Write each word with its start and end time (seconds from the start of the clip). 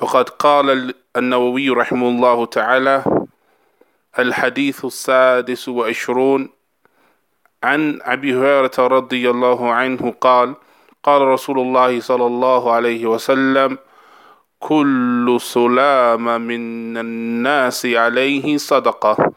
فقد 0.00 0.28
قال 0.28 0.94
النووي 1.16 1.70
رحمه 1.70 2.08
الله 2.08 2.46
تعالى 2.46 3.04
الحديث 4.18 4.84
السادس 4.84 5.68
وعشرون 5.68 6.48
عن 7.62 7.98
أبي 8.02 8.34
هريرة 8.34 8.70
رضي 8.78 9.30
الله 9.30 9.72
عنه 9.72 10.14
قال 10.20 10.54
قال 11.02 11.22
رسول 11.22 11.58
الله 11.58 12.00
صلى 12.00 12.26
الله 12.26 12.72
عليه 12.72 13.06
وسلم 13.06 13.78
كل 14.60 15.36
سلام 15.40 16.40
من 16.40 16.96
الناس 16.96 17.86
عليه 17.86 18.56
صدقة. 18.56 19.32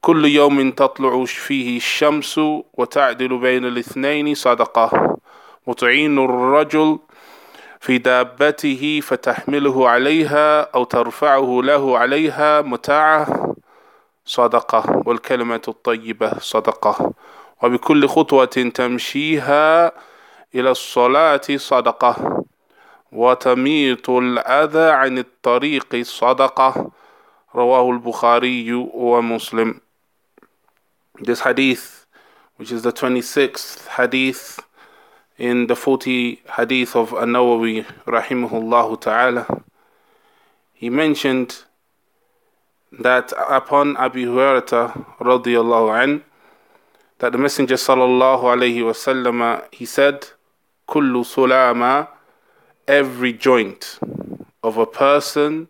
كل 0.00 0.24
يوم 0.24 0.70
تطلع 0.70 1.24
فيه 1.24 1.76
الشمس 1.76 2.40
وتعدل 2.74 3.38
بين 3.38 3.64
الاثنين 3.64 4.34
صدقة. 4.34 5.16
وتعين 5.66 6.18
الرجل 6.18 6.98
في 7.80 7.98
دابته 7.98 9.00
فتحمله 9.02 9.88
عليها 9.88 10.60
أو 10.60 10.84
ترفعه 10.84 11.60
له 11.62 11.98
عليها 11.98 12.60
متاعة 12.60 13.54
صدقة 14.24 15.02
والكلمة 15.06 15.62
الطيبة 15.68 16.38
صدقة. 16.38 17.12
وبكل 17.62 18.08
خطوة 18.08 18.70
تمشيها 18.74 19.92
إلى 20.54 20.70
الصلاة 20.70 21.40
صدقة. 21.56 22.44
وتميط 23.12 24.10
الأذى 24.10 24.90
عن 24.90 25.18
الطريق 25.18 25.96
صدقة. 26.02 26.90
رواه 27.54 27.90
البخاري 27.90 28.72
ومسلم. 28.94 29.80
This 31.20 31.40
hadith, 31.40 32.06
which 32.58 32.70
is 32.70 32.82
the 32.82 32.92
26th 32.92 33.88
hadith 33.88 34.60
in 35.38 35.68
the 35.68 35.76
40 35.76 36.42
hadith 36.56 36.96
of 36.96 37.12
An-Nawawi 37.12 37.86
rahimahullah 38.06 39.00
ta'ala, 39.00 39.62
he 40.74 40.90
mentioned 40.90 41.64
that 42.92 43.32
upon 43.48 43.96
Abu 43.96 44.26
Hurairah 44.26 45.16
radiyallahu 45.18 46.02
an, 46.04 46.24
that 47.18 47.32
the 47.32 47.38
Messenger 47.38 47.76
sallallahu 47.76 48.42
alayhi 48.42 48.78
wasallam 48.78 49.62
he 49.72 49.86
said, 49.86 50.26
"Kullu 50.88 51.24
sulama, 51.24 52.08
every 52.86 53.32
joint 53.32 53.98
of 54.62 54.76
a 54.78 54.86
person 54.86 55.68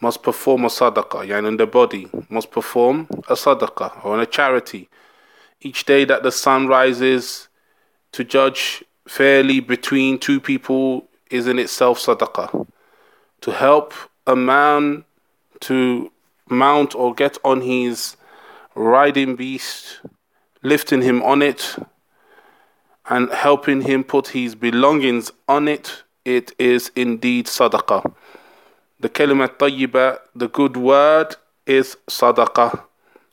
must 0.00 0.22
perform 0.22 0.64
a 0.64 0.68
sadaqah, 0.68 1.26
yani 1.26 1.48
in 1.48 1.56
the 1.58 1.66
body 1.66 2.08
must 2.30 2.50
perform 2.50 3.06
a 3.28 3.34
sadaqah 3.34 4.04
or 4.04 4.20
a 4.20 4.26
charity. 4.26 4.88
Each 5.60 5.84
day 5.84 6.04
that 6.06 6.22
the 6.22 6.32
sun 6.32 6.68
rises 6.68 7.48
to 8.12 8.24
judge 8.24 8.84
fairly 9.06 9.60
between 9.60 10.18
two 10.18 10.40
people 10.40 11.08
is 11.30 11.46
in 11.46 11.58
itself 11.58 11.98
sadaqah. 11.98 12.66
To 13.42 13.52
help 13.52 13.94
a 14.26 14.36
man 14.36 15.04
to 15.60 16.10
mount 16.48 16.94
or 16.94 17.14
get 17.14 17.38
on 17.44 17.60
his 17.60 18.16
riding 18.74 19.36
beast, 19.36 20.00
lifting 20.62 21.02
him 21.02 21.22
on 21.22 21.42
it, 21.42 21.76
and 23.08 23.30
helping 23.30 23.82
him 23.82 24.04
put 24.04 24.28
his 24.28 24.54
belongings 24.54 25.32
on 25.48 25.68
it, 25.68 26.02
it 26.24 26.52
is 26.58 26.90
indeed 26.94 27.46
sadaqah. 27.46 28.12
The 29.00 29.08
kalimat 29.08 29.58
tayyiba, 29.58 30.18
the 30.34 30.48
good 30.48 30.76
word, 30.76 31.36
is 31.66 31.96
sadaqah. 32.08 32.84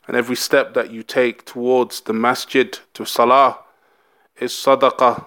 And 0.06 0.16
every 0.16 0.36
step 0.36 0.72
that 0.74 0.90
you 0.90 1.02
take 1.02 1.44
towards 1.44 2.00
the 2.02 2.14
masjid 2.14 2.78
to 2.94 3.04
salah 3.04 3.58
is 4.40 4.52
sadaqah. 4.52 5.26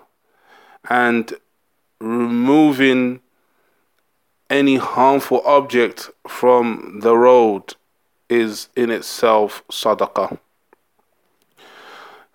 And 0.90 1.34
removing 2.00 3.22
any 4.50 4.78
harmful 4.78 5.42
object 5.46 6.10
from 6.28 7.00
the 7.02 7.16
road 7.16 7.76
is 8.30 8.70
in 8.76 8.90
itself 8.90 9.64
sadaqah. 9.70 10.38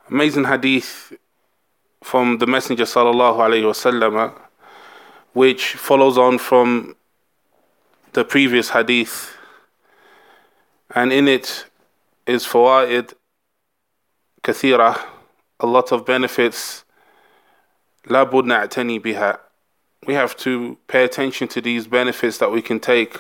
Amazing 0.09 0.45
hadith 0.45 1.13
from 2.03 2.39
the 2.39 2.47
Messenger 2.47 2.85
sallallahu 2.85 3.39
alaihi 3.39 3.65
wasallam, 3.65 4.33
which 5.33 5.75
follows 5.75 6.17
on 6.17 6.39
from 6.39 6.95
the 8.13 8.25
previous 8.25 8.71
hadith, 8.71 9.37
and 10.95 11.13
in 11.13 11.27
it 11.27 11.67
is 12.27 12.47
fawaid 12.47 13.13
kathira, 14.43 14.97
a 15.60 15.66
lot 15.66 15.92
of 15.92 16.06
benefits. 16.06 16.84
لا 18.08 18.24
بد 18.24 18.46
نعتني 18.46 19.00
بها. 19.00 19.40
We 20.06 20.14
have 20.14 20.36
to 20.38 20.78
pay 20.88 21.04
attention 21.04 21.48
to 21.50 21.62
these 21.62 21.86
benefits 21.88 22.40
that 22.40 22.52
we 22.52 22.62
can 22.62 22.80
take, 22.80 23.18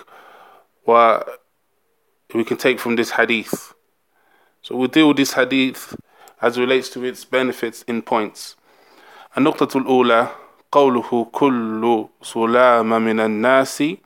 what 0.83 1.41
we 2.33 2.43
can 2.43 2.57
take 2.57 2.79
from 2.79 2.95
this 2.95 3.11
hadith. 3.11 3.73
So 4.63 4.75
we'll 4.75 4.87
deal 4.87 5.09
with 5.09 5.17
this 5.17 5.33
hadith 5.33 5.95
as 6.41 6.57
relates 6.57 6.89
to 6.89 7.03
its 7.03 7.23
benefits 7.23 7.83
in 7.83 8.01
points. 8.01 8.55
النقطة 9.37 9.77
الأولى 9.77 10.27
قوله 10.71 11.29
كل 11.31 12.07
سلام 12.21 12.89
من 12.89 13.19
الناس 13.19 13.97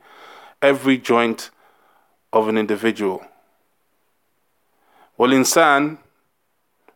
every 0.62 0.98
joint 0.98 1.50
of 2.34 2.48
an 2.50 2.58
individual. 2.58 3.26
والإنسان 5.18 5.98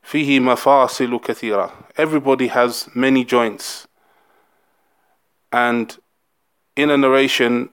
فيه 0.04 0.40
مفاصل 0.40 1.20
كثيرة. 1.20 1.72
Everybody 1.98 2.48
has 2.48 2.90
many 2.96 3.24
joints. 3.24 3.88
And 5.52 5.98
in 6.76 6.90
a 6.90 6.98
narration 6.98 7.70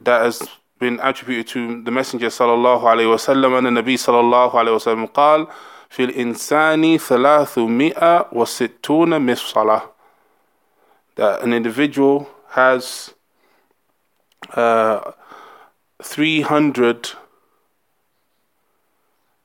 that 0.00 0.22
has 0.22 0.42
been 0.78 0.98
attributed 1.02 1.46
to 1.48 1.82
the 1.82 1.90
Messenger 1.90 2.28
صلى 2.28 2.54
الله 2.54 2.88
عليه 2.88 3.06
وسلم 3.06 3.54
أن 3.54 3.66
النبي 3.66 3.96
صلى 3.96 4.20
الله 4.20 4.58
عليه 4.58 4.72
وسلم 4.72 5.06
قال 5.06 5.46
في 5.90 6.04
الإنسان 6.04 6.98
ثلاثمائة 6.98 8.28
وستون 8.32 9.20
مفصلة 9.20 9.82
that 11.16 11.42
an 11.42 11.52
individual 11.52 12.28
has 12.50 13.14
uh, 14.50 15.12
300 16.02 17.14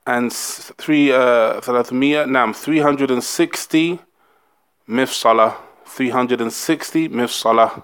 and 0.06 0.32
three 0.32 1.12
uh, 1.12 1.60
300 1.60 2.26
نعم 2.26 2.52
360 2.52 3.98
مفصلة 4.88 5.56
360 5.86 7.08
مفصلة 7.08 7.82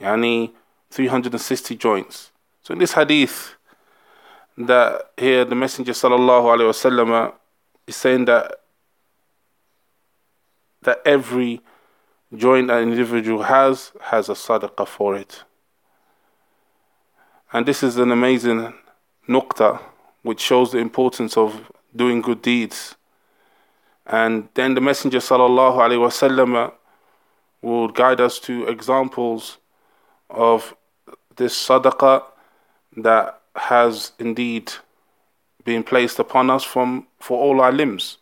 يعني 0.00 0.50
360 0.90 1.76
joints 1.76 2.32
so 2.62 2.72
in 2.72 2.78
this 2.78 2.92
hadith 2.92 3.56
that 4.56 5.10
here 5.16 5.44
the 5.44 5.54
messenger 5.54 5.92
sallallahu 5.92 6.44
alaihi 6.44 6.68
wasallam 6.68 7.32
is 7.86 7.96
saying 7.96 8.24
that 8.26 8.60
that 10.82 11.00
every 11.04 11.60
joint 12.34 12.70
an 12.70 12.82
individual 12.82 13.42
has 13.42 13.92
has 14.00 14.28
a 14.28 14.34
sadaqah 14.34 14.86
for 14.86 15.16
it 15.16 15.44
and 17.52 17.66
this 17.66 17.82
is 17.82 17.96
an 17.96 18.10
amazing 18.10 18.72
nukta 19.28 19.80
which 20.26 20.40
shows 20.40 20.72
the 20.72 20.78
importance 20.78 21.36
of 21.36 21.70
doing 21.94 22.20
good 22.20 22.42
deeds. 22.42 22.96
And 24.06 24.48
then 24.54 24.74
the 24.74 24.80
Messenger 24.80 25.18
sallallahu 25.18 25.76
alaihi 25.76 25.98
wasallam 25.98 26.72
will 27.60 27.88
guide 27.88 28.20
us 28.20 28.38
to 28.40 28.66
examples 28.66 29.58
of 30.30 30.74
this 31.36 31.54
sadaqah 31.68 32.24
that 32.96 33.40
has 33.54 34.12
indeed 34.18 34.72
been 35.64 35.82
placed 35.82 36.18
upon 36.18 36.50
us 36.50 36.64
from 36.64 37.06
for 37.20 37.38
all 37.38 37.60
our 37.60 37.72
limbs, 37.72 38.18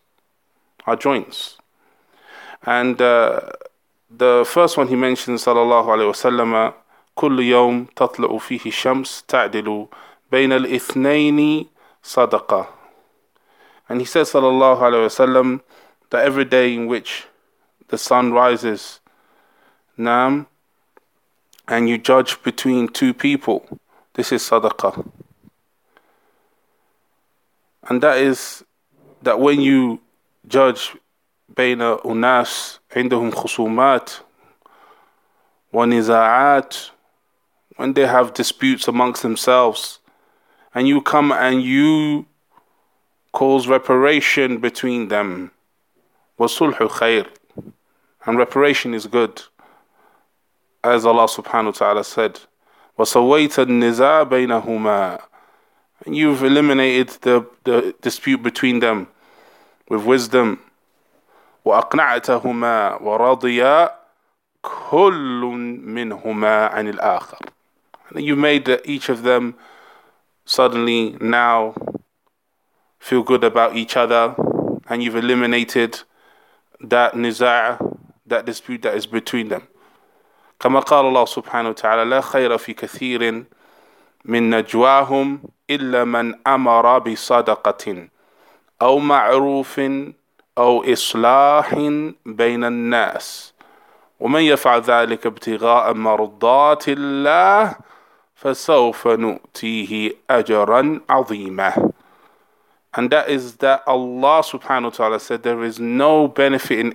our 0.87 0.97
joints. 0.97 1.57
And 2.65 3.01
uh, 3.01 3.41
the 4.11 4.45
first 4.47 4.77
one 4.77 4.89
he 4.89 4.97
mentions 4.97 5.45
sallallahu 5.45 5.87
alaihi 5.87 6.13
wasallam 6.13 6.75
كل 7.17 7.41
يوم 7.41 7.87
تطلع 7.97 8.39
فيه 8.39 8.61
الشمس 8.67 9.25
تعدل 9.29 9.87
بين 10.33 10.53
الاثنين 10.53 11.67
صدقة 12.05 12.67
and 13.89 14.01
he 14.01 14.07
says 14.07 14.33
sallallahu 14.33 14.79
alaihi 14.79 15.07
wasallam 15.07 15.61
that 16.11 16.25
every 16.25 16.45
day 16.45 16.75
in 16.75 16.87
which 16.87 17.27
the 17.89 17.99
sun 17.99 18.33
rises 18.33 19.01
nam 19.97 20.47
and 21.71 21.89
you 21.89 21.97
judge 21.99 22.43
between 22.43 22.89
two 22.89 23.15
people, 23.15 23.79
this 24.15 24.33
is 24.33 24.43
sadaqah. 24.43 25.09
And 27.89 28.03
that 28.03 28.19
is 28.19 28.65
that 29.23 29.39
when 29.41 29.61
you 29.61 30.01
judge 30.47 30.97
بين 31.57 31.83
أناس 31.83 32.81
عندهم 32.97 33.31
خصومات 33.31 34.11
ونزاعات 35.73 36.77
when 37.77 37.93
they 37.95 38.07
have 38.07 38.35
disputes 38.35 38.87
amongst 38.87 39.23
themselves 39.23 39.99
and 40.75 40.87
you 40.89 41.01
come 41.01 41.33
and 41.33 41.63
you 41.63 42.27
cause 43.33 43.69
reparation 43.69 44.59
between 44.59 45.09
them 45.09 45.51
وصلح 46.39 46.89
خير 46.89 47.27
and 48.27 48.39
reparation 48.39 48.95
is 48.95 49.07
good 49.07 49.43
as 50.83 51.05
Allah 51.05 51.27
subhanahu 51.27 51.67
wa 51.67 51.71
ta'ala 51.73 52.05
said 52.05 52.41
وسويت 52.99 53.59
النزاع 53.59 54.23
بينهما 54.23 55.19
and 56.07 56.17
you've 56.17 56.43
eliminated 56.43 57.09
the, 57.23 57.45
the 57.65 57.95
dispute 58.01 58.43
between 58.43 58.81
them 58.81 59.07
with 59.89 60.05
wisdom 60.05 60.59
وأقنعتهما 61.65 63.03
ورضيا 63.03 63.91
كل 64.63 65.41
منهما 65.85 66.67
عن 66.67 66.89
الآخر 66.89 67.39
you 68.17 68.35
made 68.35 68.81
each 68.85 69.09
of 69.09 69.23
them 69.23 69.55
suddenly 70.46 71.18
now 71.20 71.76
feel 73.00 73.24
good 73.24 73.44
about 73.44 73.76
each 73.76 73.98
other 73.98 74.36
and 74.88 75.04
you've 75.04 75.16
eliminated 75.16 76.00
that 76.80 77.14
niza' 77.14 77.96
that 78.26 78.46
dispute 78.46 78.82
that 78.82 78.96
is 78.96 79.06
between 79.06 79.50
them. 79.50 79.68
كما 80.60 80.80
قال 80.80 81.06
الله 81.06 81.26
سبحانه 81.26 81.70
وتعالى 81.70 82.04
لا 82.10 82.22
خير 82.22 82.58
في 82.58 82.74
كثير 82.74 83.46
من 84.26 84.50
نجواهم 84.50 85.42
إلا 85.70 86.04
من 86.04 86.48
أمر 86.48 87.00
بصدقة 87.00 88.08
أو 88.82 89.00
معروف 89.00 89.82
أو 90.58 90.94
إصلاح 90.94 91.76
بين 92.26 92.64
الناس 92.64 93.54
ومن 94.20 94.42
يفعل 94.42 94.82
ذلك 94.82 95.26
ابتغاء 95.26 95.94
مرضات 95.94 96.90
الله 96.90 97.76
فسوف 98.35 99.09
نؤتيه 99.09 100.13
أجرا 100.31 101.01
عظيما 101.11 101.93
And 102.93 103.11
that 103.11 103.29
is 103.29 103.57
that 103.57 103.83
Allah 103.87 104.43
subhanahu 104.43 104.85
wa 104.85 104.91
ta'ala 104.91 105.21
said 105.21 105.43
there 105.45 105.63
is 105.63 105.79
no 105.79 106.27
benefit 106.27 106.79
in 106.81 106.95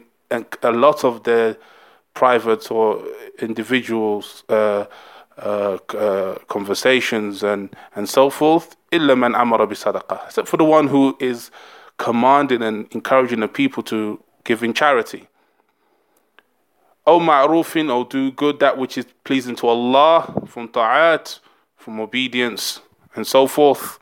a 0.62 0.72
lot 0.72 1.06
of 1.06 1.24
the 1.24 1.58
private 2.14 2.70
or 2.70 3.02
individuals 3.40 4.44
uh, 4.50 4.86
uh, 5.38 5.78
uh, 5.94 6.36
conversations 6.48 7.44
and, 7.44 7.76
and 7.96 8.10
so 8.10 8.30
forth 8.30 8.76
إلا 8.92 9.16
من 9.16 9.36
أمر 9.36 9.66
بصدقة 9.66 10.26
except 10.28 10.48
for 10.48 10.58
the 10.58 10.66
one 10.66 10.88
who 10.88 11.16
is 11.20 11.52
commanding 11.98 12.62
and 12.62 12.88
encouraging 12.92 13.40
the 13.40 13.48
people 13.48 13.84
to 13.84 14.20
give 14.44 14.64
in 14.64 14.74
charity. 14.74 15.28
O 17.11 17.19
ma'rufin, 17.19 17.93
or 17.93 18.05
do 18.05 18.31
good 18.31 18.61
that 18.61 18.79
which 18.79 18.97
is 18.97 19.05
pleasing 19.25 19.57
to 19.57 19.67
Allah 19.67 20.33
from 20.47 20.69
ta'at, 20.69 21.41
from 21.77 21.99
obedience, 21.99 22.83
and 23.17 23.27
so 23.27 23.49
forth. 23.49 23.99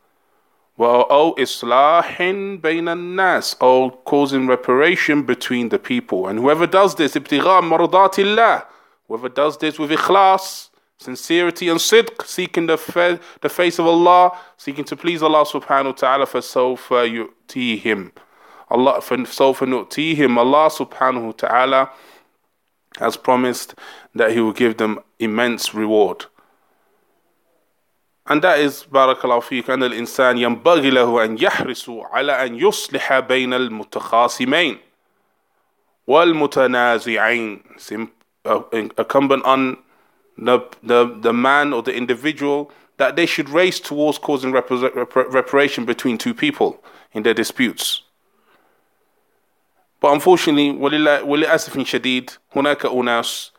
Well, 0.76 1.06
O 1.08 1.34
islahin 1.38 2.60
bayna 2.60 2.94
nas, 3.00 3.56
O 3.62 3.90
causing 4.04 4.46
reparation 4.46 5.22
between 5.22 5.70
the 5.70 5.78
people. 5.78 6.26
And 6.26 6.38
whoever 6.38 6.66
does 6.66 6.96
this, 6.96 7.14
ibtigha 7.14 7.62
maradatillah, 7.62 8.66
whoever 9.06 9.30
does 9.30 9.56
this 9.56 9.78
with 9.78 9.90
ikhlas, 9.90 10.68
sincerity 10.98 11.70
and 11.70 11.80
sidq, 11.80 12.26
seeking 12.26 12.66
the, 12.66 12.76
fa- 12.76 13.18
the 13.40 13.48
face 13.48 13.78
of 13.78 13.86
Allah, 13.86 14.36
seeking 14.58 14.84
to 14.84 14.96
please 14.96 15.22
Allah 15.22 15.46
subhanahu 15.46 15.86
wa 15.86 15.92
ta'ala, 15.92 16.26
for 16.26 16.40
sawfa 16.40 17.08
yu'tihim. 17.08 18.12
Allah, 18.70 19.00
sawfa 19.00 19.66
nu'tihim, 19.66 20.36
Allah 20.36 20.68
subhanahu 20.68 21.26
wa 21.28 21.32
ta'ala 21.32 21.90
has 22.99 23.17
promised 23.17 23.75
that 24.15 24.31
He 24.31 24.39
will 24.39 24.53
give 24.53 24.77
them 24.77 24.99
immense 25.19 25.73
reward. 25.73 26.25
And 28.25 28.41
that 28.41 28.59
is 28.59 28.83
بارك 28.83 29.25
الله 29.25 29.39
فيك 29.39 29.69
أن 29.69 29.83
الإنسان 29.83 30.37
ينبغي 30.37 30.89
له 30.89 31.25
أن 31.25 31.37
يحرص 31.37 31.89
على 31.89 32.45
أن 32.45 32.55
يصلح 32.55 33.19
بين 33.19 33.53
المتخاصمين 33.53 34.77
والمتنازعين 36.07 37.63
incumbent 38.97 39.45
on 39.45 39.77
the, 40.37 40.59
the, 40.81 41.17
the 41.21 41.33
man 41.33 41.73
or 41.73 41.81
the 41.81 41.95
individual 41.95 42.71
that 42.97 43.15
they 43.15 43.25
should 43.25 43.49
race 43.49 43.79
towards 43.79 44.17
causing 44.17 44.51
reparation 44.51 45.85
between 45.85 46.17
two 46.17 46.33
people 46.33 46.83
in 47.13 47.23
their 47.23 47.33
disputes. 47.33 48.03
But 50.07 50.13
unfortunately, 50.13 50.71
وللأسف 50.71 51.79
شديد 51.83 52.31
هناك 52.55 52.85
أناس 52.85 53.51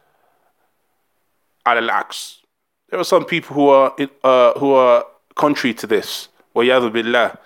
على 1.67 1.79
العكس. 1.79 2.43
There 2.91 3.01
are 3.01 3.05
some 3.05 3.25
people 3.25 3.57
who 3.57 3.69
are 3.69 3.97
uh, 4.23 4.59
who 4.59 4.75
are 4.75 5.05
contrary 5.35 5.75
to 5.75 5.87
this. 5.87 6.29
وياذ 6.55 6.91
بالله. 6.91 7.37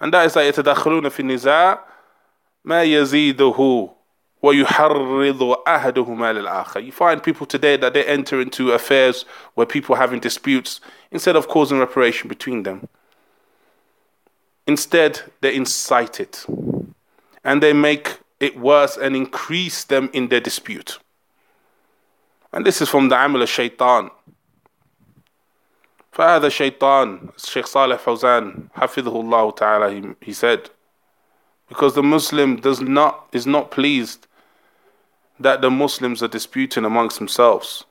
And 0.00 0.12
that 0.12 0.26
is 0.26 0.34
that 0.34 0.54
يتدخلون 0.54 1.08
في 1.08 1.20
النزاع 1.20 1.84
ما 2.64 2.82
يزيده 2.82 3.90
وَيُحَرِّضُ 4.42 5.64
أَحَدُهُمَا 5.66 6.32
لِلْآخَرِ 6.32 6.84
You 6.84 6.92
find 6.92 7.22
people 7.22 7.46
today 7.46 7.76
that 7.76 7.92
they 7.92 8.04
enter 8.04 8.40
into 8.40 8.70
affairs 8.70 9.24
where 9.54 9.66
people 9.66 9.96
are 9.96 9.98
having 9.98 10.20
disputes 10.20 10.80
instead 11.10 11.34
of 11.34 11.48
causing 11.48 11.78
reparation 11.78 12.28
between 12.28 12.62
them. 12.62 12.88
Instead, 14.66 15.22
they 15.40 15.54
incite 15.54 16.20
it 16.20 16.46
and 17.42 17.62
they 17.62 17.72
make 17.72 18.18
it 18.42 18.58
worse 18.58 18.96
and 18.96 19.16
increase 19.16 19.84
them 19.84 20.10
in 20.12 20.28
their 20.28 20.40
dispute. 20.40 20.98
And 22.52 22.64
this 22.64 22.80
is 22.80 22.88
from 22.88 23.08
the 23.08 23.22
Amal 23.22 23.42
al-Shaytan. 23.42 24.10
فهذا 26.12 26.48
شيطان 26.48 27.38
Sheikh 27.38 27.66
Saleh 27.66 28.00
Fawzan 28.00 28.70
حفظه 28.72 29.22
الله 29.22 29.56
تعالى 29.56 30.16
he, 30.20 30.26
he 30.26 30.32
said 30.32 30.68
because 31.68 31.94
the 31.94 32.02
Muslim 32.02 32.56
does 32.56 32.80
not 32.80 33.28
is 33.32 33.46
not 33.46 33.70
pleased 33.70 34.26
that 35.38 35.60
the 35.60 35.70
Muslims 35.70 36.22
are 36.22 36.28
disputing 36.28 36.84
amongst 36.84 37.18
themselves. 37.18 37.84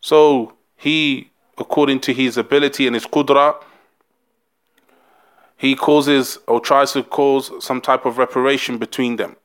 So 0.00 0.54
he, 0.76 1.30
according 1.56 2.00
to 2.00 2.12
his 2.12 2.36
ability 2.36 2.86
and 2.86 2.94
his 2.94 3.06
qudra, 3.06 3.56
he 5.60 5.74
causes 5.74 6.38
or 6.46 6.60
tries 6.60 6.92
to 6.92 7.02
cause 7.02 7.50
some 7.64 7.80
type 7.80 8.04
of 8.04 8.18
reparation 8.18 8.78
between 8.78 9.16
them. 9.16 9.36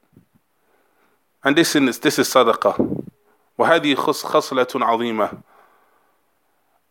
And 1.43 1.55
this 1.55 1.75
is, 1.75 2.00
this 2.00 2.20
is 2.20 2.27
sadaqah. 2.27 3.08
وهذه 3.58 3.96
خصلة 3.96 4.65
عظيمة 4.65 5.43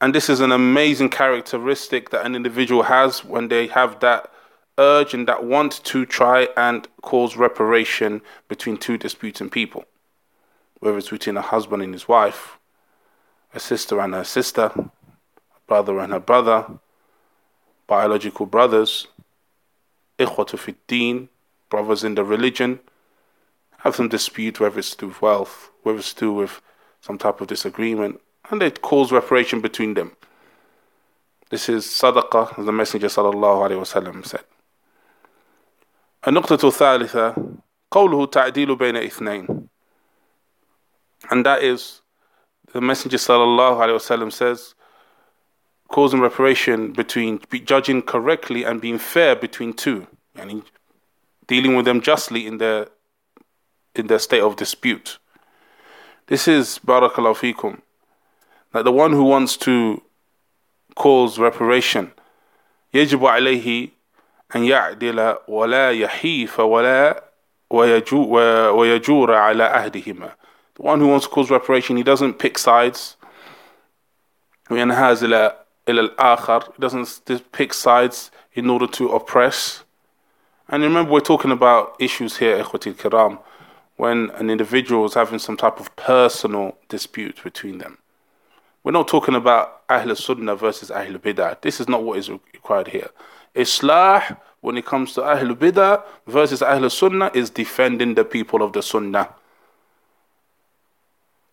and 0.00 0.14
this 0.14 0.30
is 0.30 0.40
an 0.40 0.50
amazing 0.50 1.10
characteristic 1.10 2.08
that 2.08 2.24
an 2.24 2.34
individual 2.34 2.84
has 2.84 3.22
when 3.22 3.48
they 3.48 3.66
have 3.66 4.00
that 4.00 4.32
urge 4.78 5.12
and 5.12 5.28
that 5.28 5.44
want 5.44 5.84
to 5.84 6.06
try 6.06 6.48
and 6.56 6.88
cause 7.02 7.36
reparation 7.36 8.22
between 8.48 8.78
two 8.78 8.96
disputing 8.96 9.50
people, 9.50 9.84
whether 10.78 10.96
it's 10.96 11.10
between 11.10 11.36
a 11.36 11.42
husband 11.42 11.82
and 11.82 11.92
his 11.92 12.08
wife, 12.08 12.56
a 13.52 13.60
sister 13.60 14.00
and 14.00 14.14
her 14.14 14.24
sister, 14.24 14.72
a 14.74 14.90
brother 15.66 15.98
and 15.98 16.14
her 16.14 16.20
brother, 16.20 16.64
biological 17.86 18.46
brothers, 18.46 19.06
ikhwatu 20.18 20.58
fi 20.58 20.74
deen, 20.86 21.28
brothers 21.68 22.04
in 22.04 22.14
the 22.14 22.24
religion, 22.24 22.80
have 23.78 23.96
some 23.96 24.08
dispute, 24.08 24.60
whether 24.60 24.78
it's 24.78 24.90
to 24.90 24.96
do 24.98 25.06
with 25.08 25.22
wealth, 25.22 25.70
whether 25.82 25.98
it's 25.98 26.12
to 26.14 26.20
do 26.20 26.32
with 26.32 26.60
some 27.00 27.16
type 27.18 27.40
of 27.40 27.46
disagreement, 27.46 28.20
and 28.50 28.60
they 28.60 28.70
cause 28.70 29.10
reparation 29.12 29.60
between 29.60 29.94
them. 29.94 30.16
This 31.50 31.68
is 31.68 31.86
sadaqah, 31.86 32.58
as 32.58 32.66
the 32.66 32.72
Messenger 32.72 33.08
sallallahu 33.08 33.68
alaihi 33.68 33.80
wasallam 33.80 34.24
said. 34.24 34.44
النقطة 36.26 36.68
الثالثة 36.68 37.34
قوله 37.90 38.26
تعديل 38.26 38.76
بين 38.76 38.96
اثنين 38.96 39.68
and 41.30 41.46
that 41.46 41.62
is 41.62 42.02
the 42.72 42.80
Messenger 42.80 43.16
sallallahu 43.16 43.78
alaihi 43.78 43.98
wasallam 43.98 44.32
says 44.32 44.74
causing 45.88 46.20
reparation 46.20 46.92
between 46.92 47.40
judging 47.64 48.02
correctly 48.02 48.64
and 48.64 48.80
being 48.80 48.98
fair 48.98 49.34
between 49.34 49.72
two 49.72 50.06
and 50.36 50.62
dealing 51.46 51.74
with 51.74 51.84
them 51.84 52.00
justly 52.00 52.46
in 52.46 52.58
their 52.58 52.86
in 53.94 54.06
their 54.06 54.18
state 54.18 54.40
of 54.42 54.56
dispute 54.56 55.18
this 56.28 56.46
is 56.46 56.78
barakallahu 56.86 57.36
fikum 57.36 57.80
that 58.72 58.84
the 58.84 58.92
one 58.92 59.12
who 59.12 59.24
wants 59.24 59.56
to 59.56 60.00
cause 60.94 61.38
reparation 61.38 62.12
يجب 62.94 63.26
عليه 63.26 63.90
أن 64.56 64.64
يعدل 64.64 65.36
ولا 65.48 65.90
يحيف 65.90 66.60
ولا 66.60 67.24
ويجور 67.70 69.34
على 69.34 69.64
أهدهما. 69.64 70.32
The 70.74 70.82
one 70.82 71.00
who 71.00 71.06
wants 71.08 71.26
to 71.26 71.30
cause 71.30 71.50
reparation, 71.50 71.96
he 71.96 72.02
doesn't 72.02 72.34
pick 72.34 72.58
sides 72.58 73.16
وينهاز 74.70 75.24
إلى 75.24 75.56
إلى 75.88 76.00
الآخر 76.00 76.74
he 76.74 76.80
doesn't 76.80 77.52
pick 77.52 77.72
sides 77.74 78.30
in 78.54 78.68
order 78.70 78.86
to 78.86 79.08
oppress 79.08 79.84
and 80.68 80.82
remember 80.82 81.12
we're 81.12 81.20
talking 81.20 81.50
about 81.50 81.96
issues 81.98 82.38
here 82.38 82.58
إخوتي 82.62 82.90
الكرام 82.94 83.38
when 83.96 84.30
an 84.30 84.48
individual 84.50 85.04
is 85.04 85.14
having 85.14 85.38
some 85.38 85.56
type 85.56 85.78
of 85.78 85.94
personal 85.96 86.76
dispute 86.88 87.42
between 87.42 87.78
them 87.78 87.98
we're 88.82 88.92
not 88.92 89.08
talking 89.08 89.34
about 89.34 89.82
Ahl 89.90 90.14
Sunnah 90.14 90.56
versus 90.56 90.90
Ahl 90.90 91.18
Bidah 91.18 91.60
this 91.60 91.80
is 91.80 91.88
not 91.88 92.02
what 92.02 92.18
is 92.18 92.30
required 92.30 92.88
here 92.88 93.10
Islah 93.54 94.38
when 94.60 94.76
it 94.76 94.86
comes 94.86 95.12
to 95.14 95.22
Ahl 95.22 95.54
Bidah 95.54 96.02
versus 96.26 96.62
Ahl 96.62 96.88
Sunnah 96.88 97.30
is 97.34 97.50
defending 97.50 98.14
the 98.14 98.24
people 98.24 98.62
of 98.62 98.72
the 98.72 98.82
Sunnah 98.82 99.34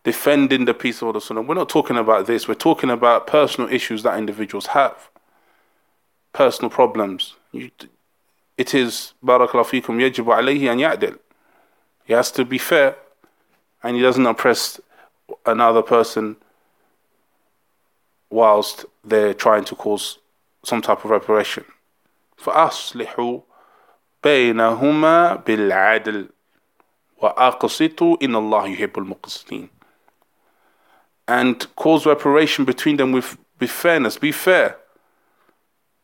defending 0.04 0.66
the 0.66 0.74
peace 0.74 1.02
of 1.02 1.14
the 1.14 1.20
Sunnah. 1.20 1.42
We're 1.42 1.56
not 1.56 1.70
talking 1.70 1.98
about 1.98 2.28
this. 2.28 2.48
We're 2.48 2.54
talking 2.54 2.90
about 2.90 3.28
personal 3.28 3.70
issues 3.70 4.04
that 4.04 4.18
individuals 4.18 4.68
have, 4.68 5.10
personal 6.34 6.70
problems. 6.70 7.36
You, 7.52 7.72
it 8.58 8.74
is 8.74 9.14
barakallahu 9.24 9.82
fikum 9.82 10.00
yajibu 10.00 10.36
alayhi 10.38 10.72
an 10.72 10.80
ya'dil. 10.80 11.20
He 12.06 12.14
has 12.14 12.32
to 12.32 12.46
be 12.46 12.58
fair, 12.58 12.96
and 13.84 13.96
he 13.96 14.02
doesn't 14.02 14.26
oppress 14.26 14.80
another 15.46 15.82
person 15.82 16.38
whilst 18.30 18.86
they're 19.04 19.34
trying 19.34 19.66
to 19.66 19.76
cause 19.76 20.20
some 20.64 20.82
type 20.82 21.04
of 21.04 21.12
reparation. 21.12 21.66
فأصلحوا 22.38 23.40
بينهما 24.24 25.36
بالعدل 25.36 26.30
وأقسطوا 27.22 28.18
إن 28.24 28.36
الله 28.36 28.68
يحب 28.68 28.98
المقسطين 28.98 29.70
and 31.33 31.67
cause 31.77 32.05
reparation 32.05 32.67
between 32.67 32.99
them 32.99 33.11
with, 33.11 33.39
with 33.59 33.71
fairness. 33.71 34.19
Be 34.19 34.33
fair 34.33 34.77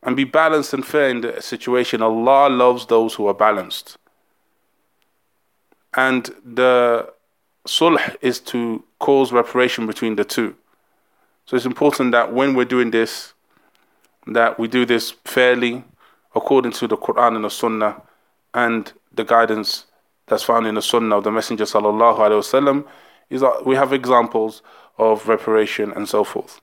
and 0.02 0.16
be 0.16 0.24
balanced 0.24 0.72
and 0.72 0.86
fair 0.86 1.10
in 1.10 1.20
the 1.20 1.42
situation. 1.42 2.00
Allah 2.00 2.48
loves 2.48 2.86
those 2.86 3.12
who 3.12 3.26
are 3.26 3.34
balanced. 3.34 3.98
And 5.94 6.30
the 6.42 7.12
sulh 7.66 8.16
is 8.22 8.40
to 8.52 8.82
cause 9.00 9.30
reparation 9.30 9.86
between 9.86 10.16
the 10.16 10.24
two. 10.24 10.56
So 11.44 11.56
it's 11.56 11.66
important 11.66 12.12
that 12.12 12.32
when 12.32 12.54
we're 12.54 12.72
doing 12.76 12.90
this, 12.90 13.34
that 14.28 14.58
we 14.58 14.66
do 14.66 14.86
this 14.86 15.10
fairly 15.26 15.84
according 16.34 16.72
to 16.72 16.88
the 16.88 16.96
Quran 16.96 17.36
and 17.36 17.44
the 17.44 17.50
Sunnah 17.50 18.00
and 18.54 18.90
the 19.12 19.24
guidance 19.24 19.84
that's 20.26 20.44
found 20.44 20.66
in 20.66 20.74
the 20.76 20.82
Sunnah 20.82 21.18
of 21.18 21.24
the 21.24 21.30
Messenger 21.30 21.64
sallallahu 21.64 22.18
alaihi 22.18 22.40
wasallam. 22.40 22.86
Is 23.28 23.42
that 23.42 23.66
we 23.66 23.76
have 23.76 23.92
examples 23.92 24.62
of 24.97 25.27
reparation 25.27 25.91
and 25.91 26.07
so 26.07 26.23
forth. 26.23 26.61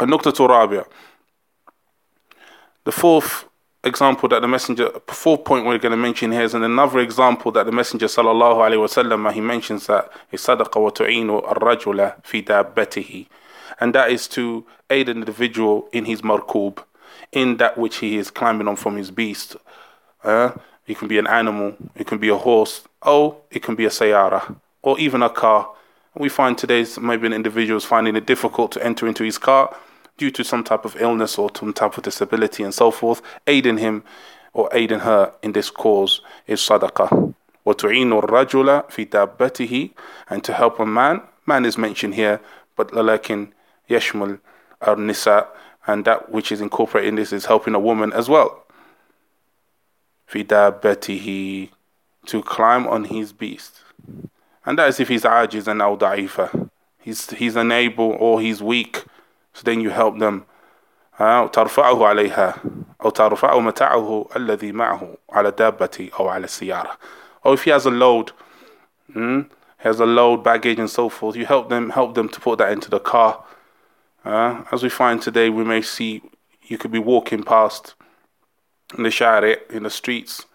النقطة 0.00 0.44
الرابعة 0.44 0.86
The 2.84 2.92
fourth 2.92 3.44
example 3.84 4.28
that 4.28 4.40
the 4.42 4.48
messenger 4.48 4.90
fourth 5.08 5.44
point 5.44 5.66
we're 5.66 5.78
going 5.78 5.90
to 5.90 5.96
mention 5.96 6.30
here 6.30 6.42
is 6.42 6.54
another 6.54 7.00
example 7.00 7.50
that 7.52 7.66
the 7.66 7.72
messenger 7.72 8.06
sallallahu 8.06 8.58
alaihi 8.58 8.78
wasallam 8.78 9.32
he 9.32 9.40
mentions 9.40 9.86
that 9.88 10.10
is 10.30 10.40
sadaqa 10.40 10.80
wa 10.80 10.90
tu'inu 10.90 11.42
ar-rajula 11.44 12.22
fi 12.24 12.42
dabbatihi 12.42 13.26
and 13.80 13.94
that 13.94 14.10
is 14.10 14.28
to 14.28 14.64
aid 14.88 15.08
an 15.08 15.18
individual 15.18 15.88
in 15.92 16.04
his 16.04 16.22
markub 16.22 16.78
in 17.32 17.56
that 17.56 17.76
which 17.76 17.96
he 17.96 18.18
is 18.18 18.30
climbing 18.30 18.68
on 18.68 18.76
from 18.76 18.96
his 18.96 19.10
beast 19.10 19.56
uh, 20.22 20.52
it 20.86 20.96
can 20.96 21.08
be 21.08 21.18
an 21.18 21.26
animal 21.26 21.74
it 21.96 22.06
can 22.06 22.18
be 22.18 22.28
a 22.28 22.36
horse 22.36 22.82
or 23.02 23.36
it 23.50 23.62
can 23.64 23.74
be 23.74 23.84
a 23.84 23.88
sayara 23.90 24.56
or 24.82 24.98
even 25.00 25.22
a 25.22 25.30
car 25.30 25.68
we 26.16 26.28
find 26.28 26.58
today's 26.58 26.98
maybe 26.98 27.26
an 27.26 27.32
individual 27.32 27.78
is 27.78 27.84
finding 27.84 28.16
it 28.16 28.26
difficult 28.26 28.72
to 28.72 28.84
enter 28.84 29.06
into 29.06 29.24
his 29.24 29.38
car 29.38 29.74
due 30.18 30.30
to 30.30 30.44
some 30.44 30.62
type 30.62 30.84
of 30.84 31.00
illness 31.00 31.38
or 31.38 31.50
some 31.56 31.72
type 31.72 31.96
of 31.96 32.04
disability 32.04 32.62
and 32.62 32.74
so 32.74 32.90
forth. 32.90 33.22
Aiding 33.46 33.78
him 33.78 34.04
or 34.52 34.68
aiding 34.72 35.00
her 35.00 35.32
in 35.42 35.52
this 35.52 35.70
cause 35.70 36.20
is 36.46 36.60
sadaqah. 36.60 37.34
وتعين 37.66 38.12
الرجل 38.12 38.90
في 38.90 39.04
دابته 39.04 39.90
and 40.28 40.42
to 40.44 40.52
help 40.52 40.80
a 40.80 40.86
man 40.86 41.22
man 41.46 41.64
is 41.64 41.78
mentioned 41.78 42.14
here 42.14 42.40
but 42.76 42.90
لكن 42.92 43.52
يشمل 43.88 44.38
النساء 44.82 45.46
and 45.86 46.04
that 46.04 46.30
which 46.30 46.52
is 46.52 46.60
incorporated 46.60 47.08
in 47.08 47.14
this 47.14 47.32
is 47.32 47.46
helping 47.46 47.74
a 47.74 47.78
woman 47.78 48.12
as 48.12 48.28
well 48.28 48.66
في 50.28 50.44
دابته 50.46 51.70
to 52.26 52.42
climb 52.42 52.86
on 52.86 53.04
his 53.04 53.32
beast 53.32 53.82
and 54.66 54.78
that 54.78 54.88
is 54.88 55.00
if 55.00 55.08
he's 55.08 55.22
ajiz 55.24 55.66
and 55.66 55.82
al 55.82 55.96
da'ifa. 55.96 56.70
He's, 56.98 57.30
he's 57.30 57.56
unable 57.56 58.12
or 58.12 58.40
he's 58.40 58.62
weak. 58.62 59.04
So 59.54 59.62
then 59.64 59.80
you 59.80 59.90
help 59.90 60.18
them. 60.18 60.46
ترفعه 61.18 62.06
عليها 62.06 62.54
أو 63.04 63.10
ترفع 63.10 63.58
متاعه 63.58 64.28
الذي 64.36 64.72
معه 64.72 65.16
على 65.30 65.50
دابة 65.50 66.10
أو 66.20 66.28
على 66.28 66.44
السيارة 66.44 66.98
or 67.44 67.54
if 67.54 67.64
he 67.64 67.70
has 67.70 67.86
a 67.86 67.90
load 67.90 68.32
hmm, 69.12 69.42
has 69.78 70.00
a 70.00 70.06
load 70.06 70.42
baggage 70.42 70.78
and 70.78 70.90
so 70.90 71.08
forth 71.08 71.36
you 71.36 71.46
help 71.46 71.68
them 71.68 71.90
help 71.90 72.14
them 72.14 72.28
to 72.28 72.40
put 72.40 72.58
that 72.58 72.72
into 72.72 72.88
the 72.90 72.98
car 72.98 73.44
uh, 74.24 74.62
as 74.72 74.82
we 74.82 74.88
find 74.88 75.20
today 75.20 75.50
we 75.50 75.64
may 75.64 75.82
see 75.82 76.22
you 76.62 76.78
could 76.78 76.92
be 76.92 76.98
walking 76.98 77.42
past 77.42 77.94
in 78.96 79.02
the 79.02 79.10
shari 79.10 79.56
in 79.70 79.82
the 79.82 79.90
streets 79.90 80.46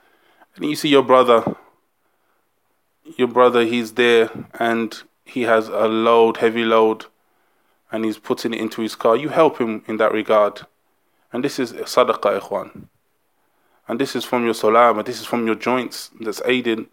and 0.55 0.65
you 0.65 0.75
see 0.75 0.89
your 0.89 1.03
brother 1.03 1.55
your 3.17 3.27
brother, 3.27 3.63
he's 3.63 3.93
there 3.93 4.29
and 4.59 5.01
he 5.25 5.43
has 5.43 5.67
a 5.67 5.87
load, 5.87 6.37
heavy 6.37 6.63
load, 6.63 7.05
and 7.91 8.05
he's 8.05 8.17
putting 8.17 8.53
it 8.53 8.59
into 8.59 8.81
his 8.81 8.95
car, 8.95 9.15
you 9.15 9.29
help 9.29 9.59
him 9.59 9.83
in 9.87 9.97
that 9.97 10.11
regard. 10.11 10.61
And 11.31 11.43
this 11.43 11.59
is 11.59 11.73
sadaqah, 11.73 12.41
ikhwan. 12.41 12.87
And 13.87 13.99
this 13.99 14.15
is 14.15 14.25
from 14.25 14.43
your 14.45 14.53
salama, 14.53 15.03
this 15.03 15.19
is 15.19 15.25
from 15.25 15.45
your 15.45 15.55
joints 15.55 16.11
that's 16.19 16.41
aiding 16.45 16.87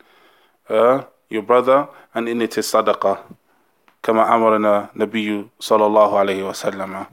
uh, 0.69 1.05
your 1.29 1.43
brother, 1.43 1.89
and 2.15 2.29
in 2.29 2.41
it 2.43 2.57
is 2.59 2.67
sadaqah. 2.67 3.21
كما 4.05 4.35
أمرنا 4.35 4.91
نبي 4.97 5.49
صلى 5.61 5.87
الله 5.87 6.19
عليه 6.19 6.49
وسلم 6.49 7.07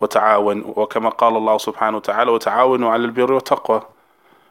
وتعاون 0.00 0.62
وكما 0.76 1.10
قال 1.10 1.36
الله 1.36 1.58
سبحانه 1.58 1.96
وتعالى 1.96 2.30
وتعاونوا 2.30 2.90
على 2.90 3.04
البر 3.04 3.32
والتقوى 3.32 3.82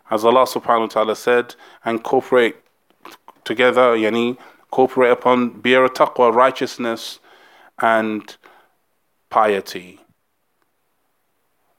as 0.09 0.23
Allah 0.23 0.43
subhanahu 0.43 0.81
wa 0.81 0.87
ta'ala 0.87 1.15
said 1.15 1.55
and 1.83 2.01
cooperate 2.01 2.55
together, 3.45 3.95
yani 3.95 4.37
cooperate 4.69 5.11
upon 5.11 5.61
bir 5.61 5.87
taqwa, 5.87 6.33
righteousness 6.33 7.19
and 7.79 8.37
piety. 9.29 9.99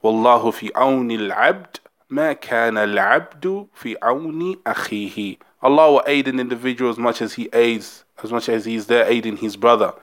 والله 0.03 0.51
في 0.51 0.71
عون 0.75 1.11
العبد 1.11 1.77
ما 2.09 2.33
كان 2.33 2.77
العبد 2.77 3.67
في 3.73 3.95
عون 4.03 4.57
أخيه. 4.65 5.37
Allah 5.61 5.91
will 5.93 6.03
aid 6.05 6.27
an 6.27 6.39
individual 6.39 6.91
as 6.91 6.97
much 6.97 7.21
as 7.21 7.33
he 7.33 7.47
aids, 7.53 8.03
as 8.21 8.31
much 8.31 8.49
as 8.49 8.65
he 8.65 8.75
is 8.75 8.87
there 8.87 9.05
aiding 9.09 9.37
his 9.37 9.55
brother. 9.55 9.93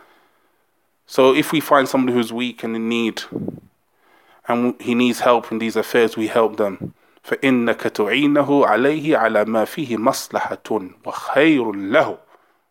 So 1.07 1.35
if 1.35 1.53
we 1.53 1.61
find 1.61 1.87
somebody 1.87 2.17
who's 2.17 2.33
weak 2.33 2.65
and 2.65 2.75
in 2.75 2.89
need, 2.89 3.23
and 4.49 4.81
he 4.81 4.95
needs 4.95 5.21
help 5.21 5.53
in 5.53 5.59
these 5.59 5.77
affairs, 5.77 6.17
we 6.17 6.29
help 6.29 6.57
them. 6.57 6.95
فإنك 7.26 7.82
تعينه 7.82 8.66
عليه 8.66 9.18
على 9.18 9.46
ما 9.46 9.66
فيه 9.66 9.98
مصلحة 9.98 10.80
وخير 11.06 11.72
له 11.72 12.18